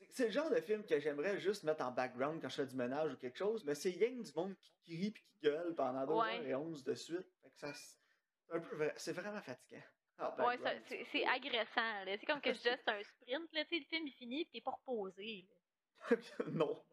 [0.09, 2.75] c'est le genre de film que j'aimerais juste mettre en background quand je fais du
[2.75, 6.05] ménage ou quelque chose, mais c'est rien du monde qui crie puis qui gueule pendant
[6.05, 6.37] 2 Ouais.
[6.39, 7.27] heures et 11 de suite.
[7.41, 7.97] Fait que ça, c'est
[8.49, 9.81] un peu, vra- c'est vraiment fatigant.
[10.19, 12.17] en Ouais, c'est c'est agressant, là.
[12.17, 13.63] C'est comme que je c'est un sprint, là.
[13.71, 15.47] Le film il finit, pis t'es pas reposé,
[16.47, 16.83] non.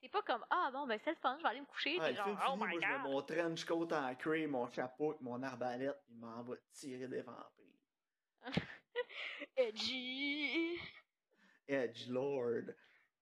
[0.00, 2.10] T'es pas comme, ah bon, ben c'est le fun, je vais aller me coucher, Ah,
[2.10, 3.02] le genre, film oh fini, moi my je mets god.
[3.02, 7.80] mon trench coat en mon chapeau, avec mon arbalète, il m'en va tirer des vampires.
[9.56, 10.78] Edgy.
[11.68, 12.72] Edge Lord.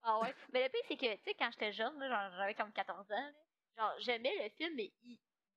[0.02, 0.34] Ah ouais.
[0.52, 1.98] Mais le pire, c'est que, tu sais, quand j'étais jeune,
[2.36, 3.32] j'avais comme 14 ans, là,
[3.78, 4.92] genre, j'aimais le film, mais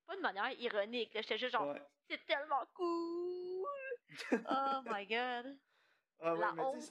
[0.06, 1.12] pas de manière ironique.
[1.13, 1.82] J'étais juste genre, Ouais.
[2.10, 3.67] c'est tellement cool.
[4.34, 5.58] oh my god.
[6.19, 6.89] Ah ouais, La mais honte.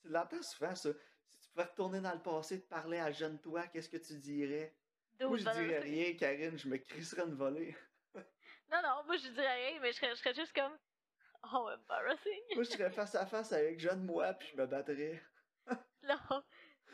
[0.00, 0.90] tu l'entends souvent, ça.
[1.26, 4.18] Si tu pouvais retourner dans le passé, te parler à jeune toi, qu'est-ce que tu
[4.18, 4.74] dirais?
[5.20, 7.76] Moi, je dirais rien, Karine, je me crisserais une volée.
[8.70, 10.76] Non, non, moi je dirais rien, mais je serais, je serais juste comme,
[11.52, 12.42] oh, embarrassing.
[12.54, 15.22] Moi, je serais face à face avec jeune moi, puis je me battrais.
[16.02, 16.42] non,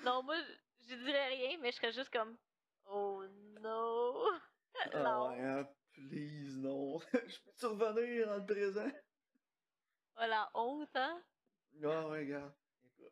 [0.03, 2.37] non, moi je, je dirais rien, mais je serais juste comme,
[2.87, 3.23] oh
[3.61, 4.25] no.
[4.93, 5.29] Ah non.
[5.31, 6.99] ouais, hein, please, non.
[7.13, 8.91] je peux-tu revenir dans le présent?
[10.15, 11.23] Voilà, honte, hein.
[11.83, 12.53] Ah ouais, regarde.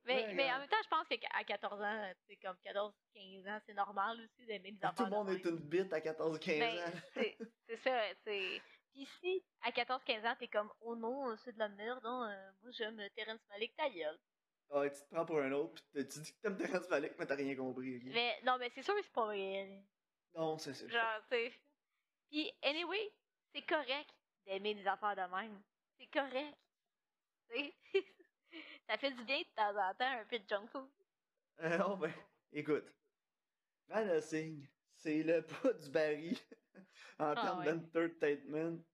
[0.05, 3.61] Mais, ouais, mais en même temps, je pense qu'à 14 ans, c'est comme 14-15 ans,
[3.67, 6.59] c'est normal aussi d'aimer des Tout affaires le de monde est une bite à 14-15
[6.59, 6.93] Ben, ans.
[7.67, 8.63] c'est ça, c'est...
[8.93, 12.51] Puis si, à 14-15 ans, t'es comme, oh non, c'est de la merde, hein, euh,
[12.63, 14.19] moi j'aime Terrence Malick, ta gueule.
[14.71, 17.27] Ah, tu te prends pour un autre, pis tu dis que t'aimes Terrence Malick, mais
[17.27, 17.97] t'as rien compris.
[17.97, 18.03] ok?
[18.07, 19.83] Mais, non, mais c'est sûr que c'est pas vrai.
[20.35, 20.89] Non, c'est ça.
[20.89, 21.53] Genre, tu sais.
[22.31, 23.13] Puis, anyway,
[23.55, 24.11] c'est correct
[24.47, 25.63] d'aimer des affaires de même.
[25.99, 26.57] C'est correct.
[27.51, 27.75] Tu sais.
[28.89, 30.89] Ça fait du bien de temps en temps, un peu de junk food.
[31.61, 32.13] Euh, non, ben,
[32.53, 32.87] écoute.
[33.89, 34.67] Van Helsing,
[34.99, 36.39] c'est le bas du baril
[37.19, 37.65] en Ah termes ouais.
[37.65, 38.85] d'entertainment.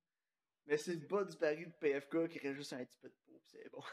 [0.67, 3.17] Mais c'est le bas du baril de PFK qui reste juste un petit peu de
[3.25, 3.83] peau, pis c'est bon.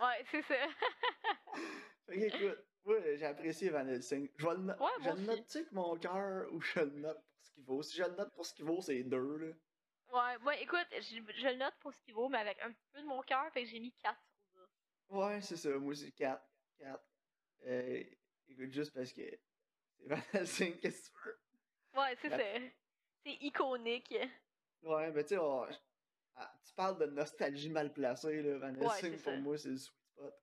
[0.00, 0.68] Ouais, c'est ça.
[2.06, 4.30] Fait que, écoute, moi, j'ai apprécié Van Helsing.
[4.36, 5.26] Je vais le, no- Ouais, je moi le aussi.
[5.26, 7.82] note avec mon cœur ou je le note pour ce qu'il vaut?
[7.82, 9.54] Si je le note pour ce qu'il vaut, c'est deux, là.
[10.08, 11.00] ouais, moi, écoute, je,
[11.34, 13.50] je le note pour ce qu'il vaut, mais avec un petit peu de mon cœur,
[13.52, 14.20] fait que j'ai mis 4
[14.52, 14.84] sur 10.
[15.08, 15.70] Ouais, c'est ça.
[15.78, 16.44] Moi, c'est 4.
[16.78, 17.04] 4.
[17.66, 18.04] Euh,
[18.46, 19.22] écoute, juste parce que
[19.90, 21.40] c'est Van Helsing, qu'est-ce que tu veux?
[21.98, 22.38] Ouais, c'est ça.
[23.24, 24.14] C'est iconique.
[24.82, 25.66] Ouais, mais tu sais, on-
[26.36, 28.58] ah, tu parles de nostalgie mal placée, là.
[28.58, 29.38] Van Ouais, Helsing, c'est pour ça.
[29.38, 30.34] moi, c'est le sweet spot.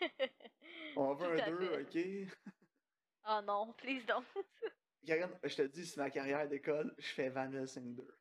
[0.96, 2.26] On veut un à 2, fait.
[2.26, 2.34] ok?
[3.28, 4.24] Oh non, please don't.
[5.06, 8.18] Karen, je te dis, si ma carrière d'école, je fais Van Helsing 2.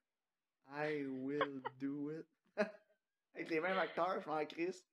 [0.70, 2.26] I will do it.
[3.36, 4.86] Avec les mêmes acteurs, je m'en crisse.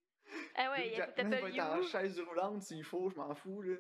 [0.54, 3.76] Ah ouais, il être en chaise roulante s'il faut, je m'en fous, là.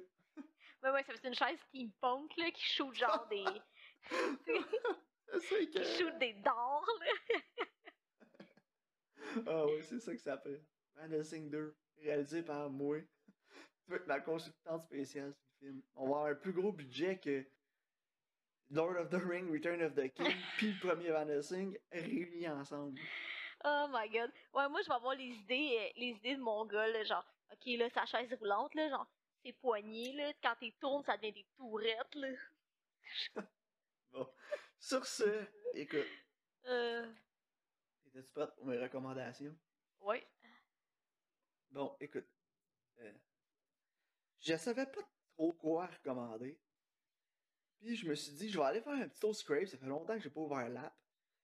[0.82, 3.44] Ouais, ouais, ça fait une chaise steampunk, là, qui shoot genre des.
[5.40, 7.64] C'est qui shoot des dards, là.
[9.46, 10.62] Ah ouais, c'est ça que ça fait.
[10.94, 12.98] Van Helsing 2, réalisé par moi.
[14.06, 15.82] Ma consultante spéciale sur le film.
[15.94, 17.44] On va avoir un plus gros budget que
[18.70, 22.98] Lord of the Ring, Return of the King, puis le premier Van Helsing réunis ensemble.
[23.64, 24.30] Oh my god.
[24.54, 27.24] Ouais, moi, je vais avoir les idées, euh, les idées de mon gars, là, genre,
[27.50, 29.06] ok, là, sa chaise roulante, là, genre,
[29.48, 32.28] ses poignées, là, quand t'es tournes, ça devient des tourettes, là.
[34.12, 34.26] Bon.
[34.78, 36.06] Sur ce, écoute,
[36.64, 37.10] Euh.
[38.06, 39.56] étais-tu prête pour mes recommandations?
[40.00, 40.26] Ouais.
[41.70, 42.26] Bon, écoute.
[42.98, 43.12] euh,
[44.40, 45.00] je savais pas
[45.34, 46.58] trop quoi recommander.
[47.78, 49.66] Puis je me suis dit, je vais aller faire un petit tour scrape.
[49.66, 50.94] Ça fait longtemps que j'ai pas ouvert l'app.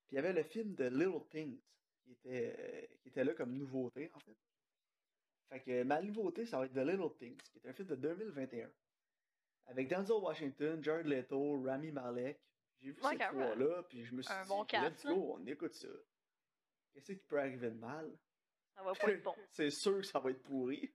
[0.06, 1.60] Puis il y avait le film de Little Things
[2.02, 4.36] qui était, euh, qui était là comme nouveauté, en fait.
[5.48, 7.96] Fait que ma nouveauté, ça va être The Little Things, qui est un film de
[7.96, 8.70] 2021.
[9.66, 12.40] Avec Denzel Washington, Jared Leto, Rami Malek.
[12.80, 15.46] J'ai vu Ouais, ces trois-là, puis je me suis Un dit, bon let's go, on
[15.46, 15.88] écoute ça.
[16.92, 18.10] Qu'est-ce qui peut arriver de mal?
[18.74, 19.34] Ça va pas être bon.
[19.52, 20.92] c'est sûr que ça va être pourri.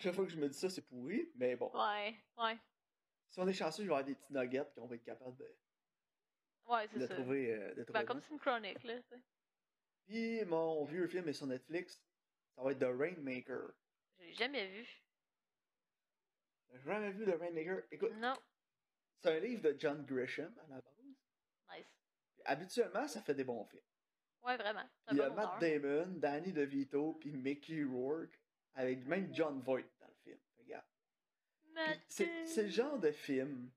[0.00, 1.70] Chaque fois que je me dis ça, c'est pourri, mais bon.
[1.74, 2.58] Ouais, ouais.
[3.28, 5.36] Si on est chanceux, il va y avoir des petits nuggets qu'on va être capable
[5.36, 5.56] de,
[6.66, 7.14] Ouais, de c'est ça.
[7.14, 7.52] trouver.
[7.54, 8.06] euh, de trouver Ben, bon.
[8.06, 8.94] comme c'est une chronique, là.
[10.06, 12.02] Puis mon vieux film est sur Netflix.
[12.56, 13.72] Ça va être The Rainmaker.
[14.18, 14.86] Je l'ai jamais vu.
[16.72, 17.82] J'ai jamais vu The Rainmaker?
[17.90, 18.34] Écoute, Non.
[19.22, 20.94] c'est un livre de John Grisham à la base.
[21.70, 21.86] Nice.
[22.34, 23.82] Puis habituellement, ça fait des bons films.
[24.42, 24.84] Ouais, vraiment.
[25.10, 25.60] Il y a Matt.
[25.60, 28.38] Damon, Danny DeVito, puis Mickey Rourke,
[28.74, 30.38] avec même John Voight dans le film.
[30.58, 30.84] Regarde.
[32.08, 33.70] C'est le genre de film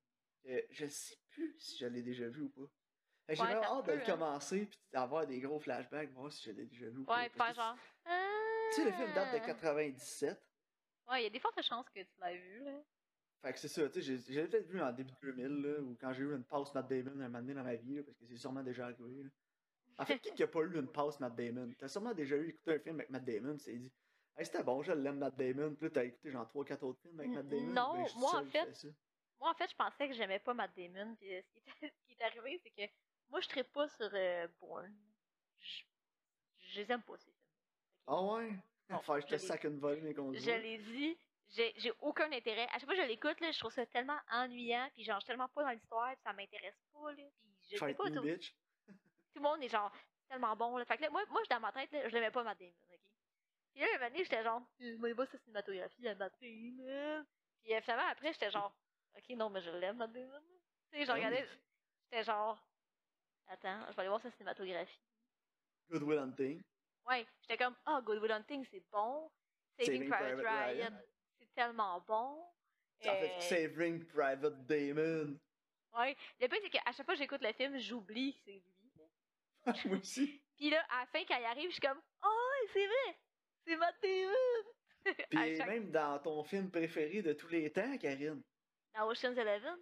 [0.43, 2.69] que je sais plus si je l'ai déjà vu ou pas.
[3.29, 4.05] J'ai Ouais, vraiment hâte de le hein.
[4.05, 7.17] commencer puis d'avoir des gros flashbacks, voir si je l'ai déjà vu ou pas.
[7.17, 7.77] Ouais, Parce faire que genre.
[8.69, 9.45] Tu sais, le film date de Ah!
[9.45, 10.41] 97.
[11.09, 12.79] Ouais, il y a des fortes chances que tu l'aies vu, là.
[13.41, 15.95] Fait que c'est ça, tu sais, j'ai- j'ai peut-être vu en début 2000, là, ou
[16.01, 18.17] quand j'ai eu une passe Matt Damon un moment donné dans ma vie, là, parce
[18.17, 19.23] que c'est sûrement déjà arrivé.
[19.23, 19.29] là.
[19.99, 21.71] En fait, qui qui a pas eu une passe Matt Damon?
[21.77, 23.91] T'as sûrement déjà eu écouté un film avec Matt Damon, tu dit,
[24.37, 27.19] hey, c'était bon, je l'aime Matt Damon, puis là, t'as écouté genre 3-4 autres films
[27.19, 27.73] avec Matt Damon.
[27.73, 28.87] non, ben, moi, en fait.
[29.39, 31.15] Moi, en fait, je pensais que j'aimais pas Matt Damon.
[31.15, 32.91] Puis euh, ce, qui est, ce qui est arrivé, c'est que
[33.29, 34.95] moi, je traite pas sur euh, Bourne.
[35.59, 35.83] Je,
[36.59, 37.31] je les aime pas, ces.
[38.07, 38.53] Ah ouais?
[39.01, 41.17] Faire, je te sac une volée, mais qu'on Je l'ai dit,
[41.49, 42.67] j'ai j'ai aucun intérêt.
[42.69, 44.89] À chaque fois que je l'écoute, je trouve ça tellement ennuyant.
[44.93, 46.11] Puis genre, je suis tellement pas dans l'histoire.
[46.13, 47.11] Puis ça m'intéresse pas.
[47.11, 48.55] Là, puis je sais pas, tout, bitch.
[48.87, 48.93] tout
[49.35, 49.91] le monde est genre
[50.29, 50.77] tellement bon.
[50.77, 50.85] Là.
[50.85, 52.71] Fait que là, moi, moi, dans ma tête, là, je l'aimais pas Matt Damon.
[52.71, 52.99] ok?
[53.73, 57.25] Puis là, un moment donné, j'étais genre, je m'en pas sa cinématographie à Matt Damon.
[57.63, 58.73] Puis euh, finalement, après, j'étais genre,
[59.17, 60.41] ok, non, mais je l'aime, Matt Damon.
[60.91, 61.45] Tu sais, je Ah regardais,
[62.05, 62.57] j'étais genre,
[63.47, 65.01] attends, je vais aller voir sa cinématographie.
[65.89, 66.63] Good Will Hunting.
[67.07, 69.29] Ouais, j'étais comme, ah, Good Will Hunting, c'est bon.
[69.79, 70.97] Saving Saving Private Private Ryan,
[71.39, 72.43] c'est tellement bon.
[72.99, 75.39] Ça fait Euh, Saving Private Damon.
[75.97, 78.63] Ouais, le pire, c'est qu'à chaque fois que j'écoute le film, j'oublie que c'est lui.
[79.85, 80.41] Moi aussi.
[80.55, 83.19] Puis là, à la fin, quand il arrive, je suis comme, oh, c'est vrai,
[83.65, 84.73] c'est Matt Damon.
[85.29, 88.41] Puis chaque- même dans ton film préféré de tous les temps, Karine.
[88.95, 89.77] Dans Ocean's Eleven?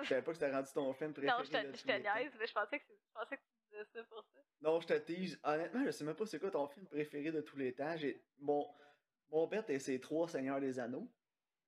[0.00, 2.46] Je savais pas que c'était rendu ton film préféré Non, je te, je niaise, mais
[2.46, 3.42] je pensais, que, je pensais que
[3.92, 4.40] ça pour ça.
[4.60, 5.38] Non, je te tease.
[5.42, 7.96] Honnêtement, je sais même pas c'est quoi ton film préféré de tous les temps.
[7.96, 8.72] J'ai mon
[9.30, 11.08] mon bet et ses trois Seigneurs des Anneaux.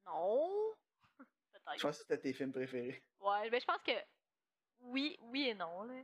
[0.06, 0.74] Non.
[1.18, 1.24] Je
[1.58, 1.80] Peut-être.
[1.82, 3.02] pense que c'était tes films préférés.
[3.20, 3.92] Ouais, mais je pense que
[4.80, 5.94] oui, oui et non, là.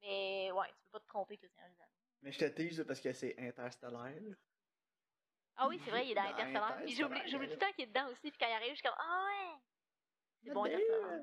[0.00, 1.92] Mais ouais, tu peux pas te tromper avec le Seigneur des Anneaux.
[2.22, 4.14] Mais je te tease parce que c'est interstellaire.
[4.22, 4.34] là.
[5.56, 6.76] Ah oui, c'est vrai, il est dans Dans Interstellar.
[6.84, 8.70] Puis j'oublie, Interstellar, j'oublie tout le temps qu'il est dedans aussi, puis quand il arrive,
[8.70, 9.58] je suis comme, ah ouais!
[10.44, 11.20] C'est bon, Interstellar.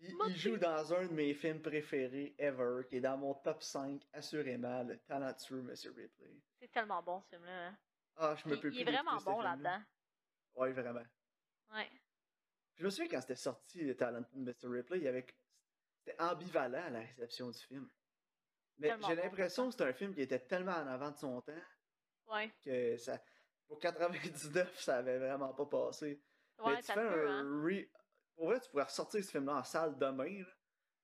[0.00, 3.62] Puis il joue dans un de mes films préférés ever, qui est dans mon top
[3.62, 6.40] 5, assurément, le talentueux Monsieur Ripley.
[6.58, 7.68] C'est tellement bon ce film-là.
[7.68, 7.78] hein.
[8.16, 9.80] Ah, je me Il, peux il plus est vraiment bon là-dedans.
[10.54, 11.04] Ouais, vraiment.
[11.72, 11.88] Ouais.
[12.76, 14.68] Je me souviens quand c'était sorti, Talented Mr.
[14.68, 15.26] Ripley, il y avait...
[15.98, 17.88] c'était ambivalent à la réception du film.
[18.78, 21.40] Mais j'ai bon, l'impression que c'est un film qui était tellement en avant de son
[21.42, 21.52] temps
[22.26, 22.50] Ouais.
[22.64, 23.20] que ça.
[23.68, 26.22] Pour 99, ça avait vraiment pas passé.
[26.58, 27.40] Ouais, Mais tu ça fais peut, hein.
[27.44, 27.86] un re...
[28.40, 30.42] Pour vrai, tu pourrais ressortir ce film-là en salle demain,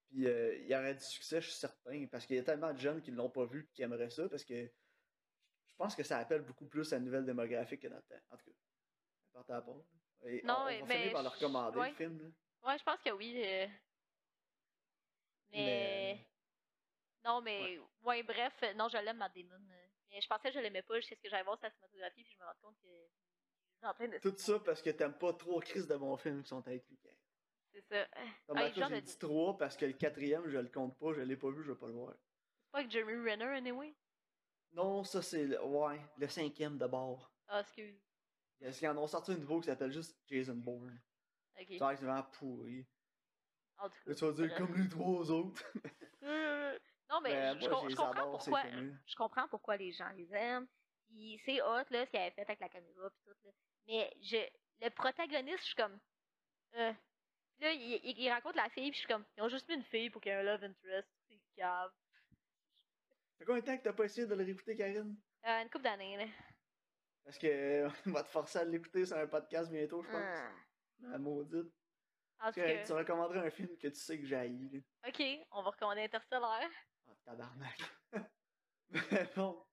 [0.08, 2.72] puis euh, il y aurait du succès, je suis certain, parce qu'il y a tellement
[2.72, 5.94] de jeunes qui ne l'ont pas vu et qui aimeraient ça, parce que je pense
[5.94, 8.14] que ça appelle beaucoup plus à la nouvelle démographique que notre temps.
[8.30, 8.56] En tout cas,
[9.34, 9.84] important à part.
[10.24, 11.90] Et Non, on, on va mais finir par le recommander, ouais.
[11.90, 12.22] le film.
[12.22, 12.70] là.
[12.70, 13.34] Ouais, je pense que oui.
[13.44, 13.66] euh,
[15.50, 16.26] Mais...
[17.22, 17.78] Non, mais...
[18.02, 19.60] Ouais, bref, euh, non, je l'aime, Matt Damon.
[20.08, 22.32] Mais je pensais que je l'aimais pas jusqu'à ce que j'aille voir sa cinématographie, puis
[22.32, 23.86] je me rends compte que...
[23.86, 24.16] En train de...
[24.20, 26.98] Tout ça parce que t'aimes pas trop Chris de bons films qui sont avec lui.
[27.76, 28.08] C'est ça.
[28.54, 31.36] Ah, j'ai de- dit 3 parce que le quatrième, je le compte pas, je l'ai
[31.36, 32.14] pas vu, je vais pas le voir.
[32.14, 33.94] C'est pas avec Jeremy Renner, anyway?
[34.72, 37.30] Non, ça c'est le, ouais, le cinquième de bord.
[37.48, 38.00] Ah, excuse.
[38.60, 40.98] Parce qu'ils en ont sorti un nouveau qui s'appelle juste Jason Bourne.
[41.60, 41.66] Ok.
[41.66, 42.86] Que c'est vraiment pourri.
[43.78, 44.14] En tout cas.
[44.14, 45.62] Tu vas dire comme les trois autres.
[47.08, 48.62] Non, mais Ben, je, moi, comprends adore, pourquoi.
[49.06, 50.66] Je comprends pourquoi les gens les aiment.
[51.06, 53.50] Puis c'est hot, là, ce qu'il avait fait avec la caméra pis tout, là.
[53.86, 54.38] Mais je,
[54.84, 56.00] le protagoniste, je suis comme...
[56.74, 56.92] Euh,
[57.60, 59.24] là, il, il- il rencontre la fille, puis je suis comme...
[59.36, 61.08] Ils ont juste mis une fille pour qu'il y ait un love interest.
[61.28, 61.90] C'est cave.
[62.30, 65.16] Ça fait combien de temps que t'as pas essayé de le réécouter, Karine?
[65.46, 66.26] Euh, une couple d'années, là.
[67.24, 70.38] Parce que euh, on va te forcer à l'écouter sur un podcast bientôt, je pense.
[71.02, 71.12] Hum.
[71.12, 71.72] La maudite.
[72.38, 76.02] En tout Tu recommanderais un film que tu sais que j'ai ok, on va recommander
[76.02, 76.60] Interstellar.
[77.08, 77.78] Ah, tabarnak.
[78.90, 79.64] Mais bon,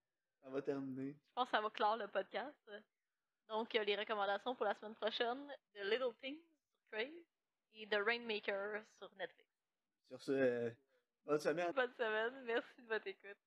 [0.42, 1.14] ça va terminer.
[1.14, 2.72] Je pense que ça va clore le podcast.
[3.50, 7.12] Donc, euh, les recommandations pour la semaine prochaine, The Little Things sur Crave
[7.76, 9.50] et The Rainmaker sur Netflix.
[10.10, 10.70] Sur ce, euh,
[11.26, 11.74] bonne semaine.
[11.74, 13.38] Bonne semaine, merci de votre écoute.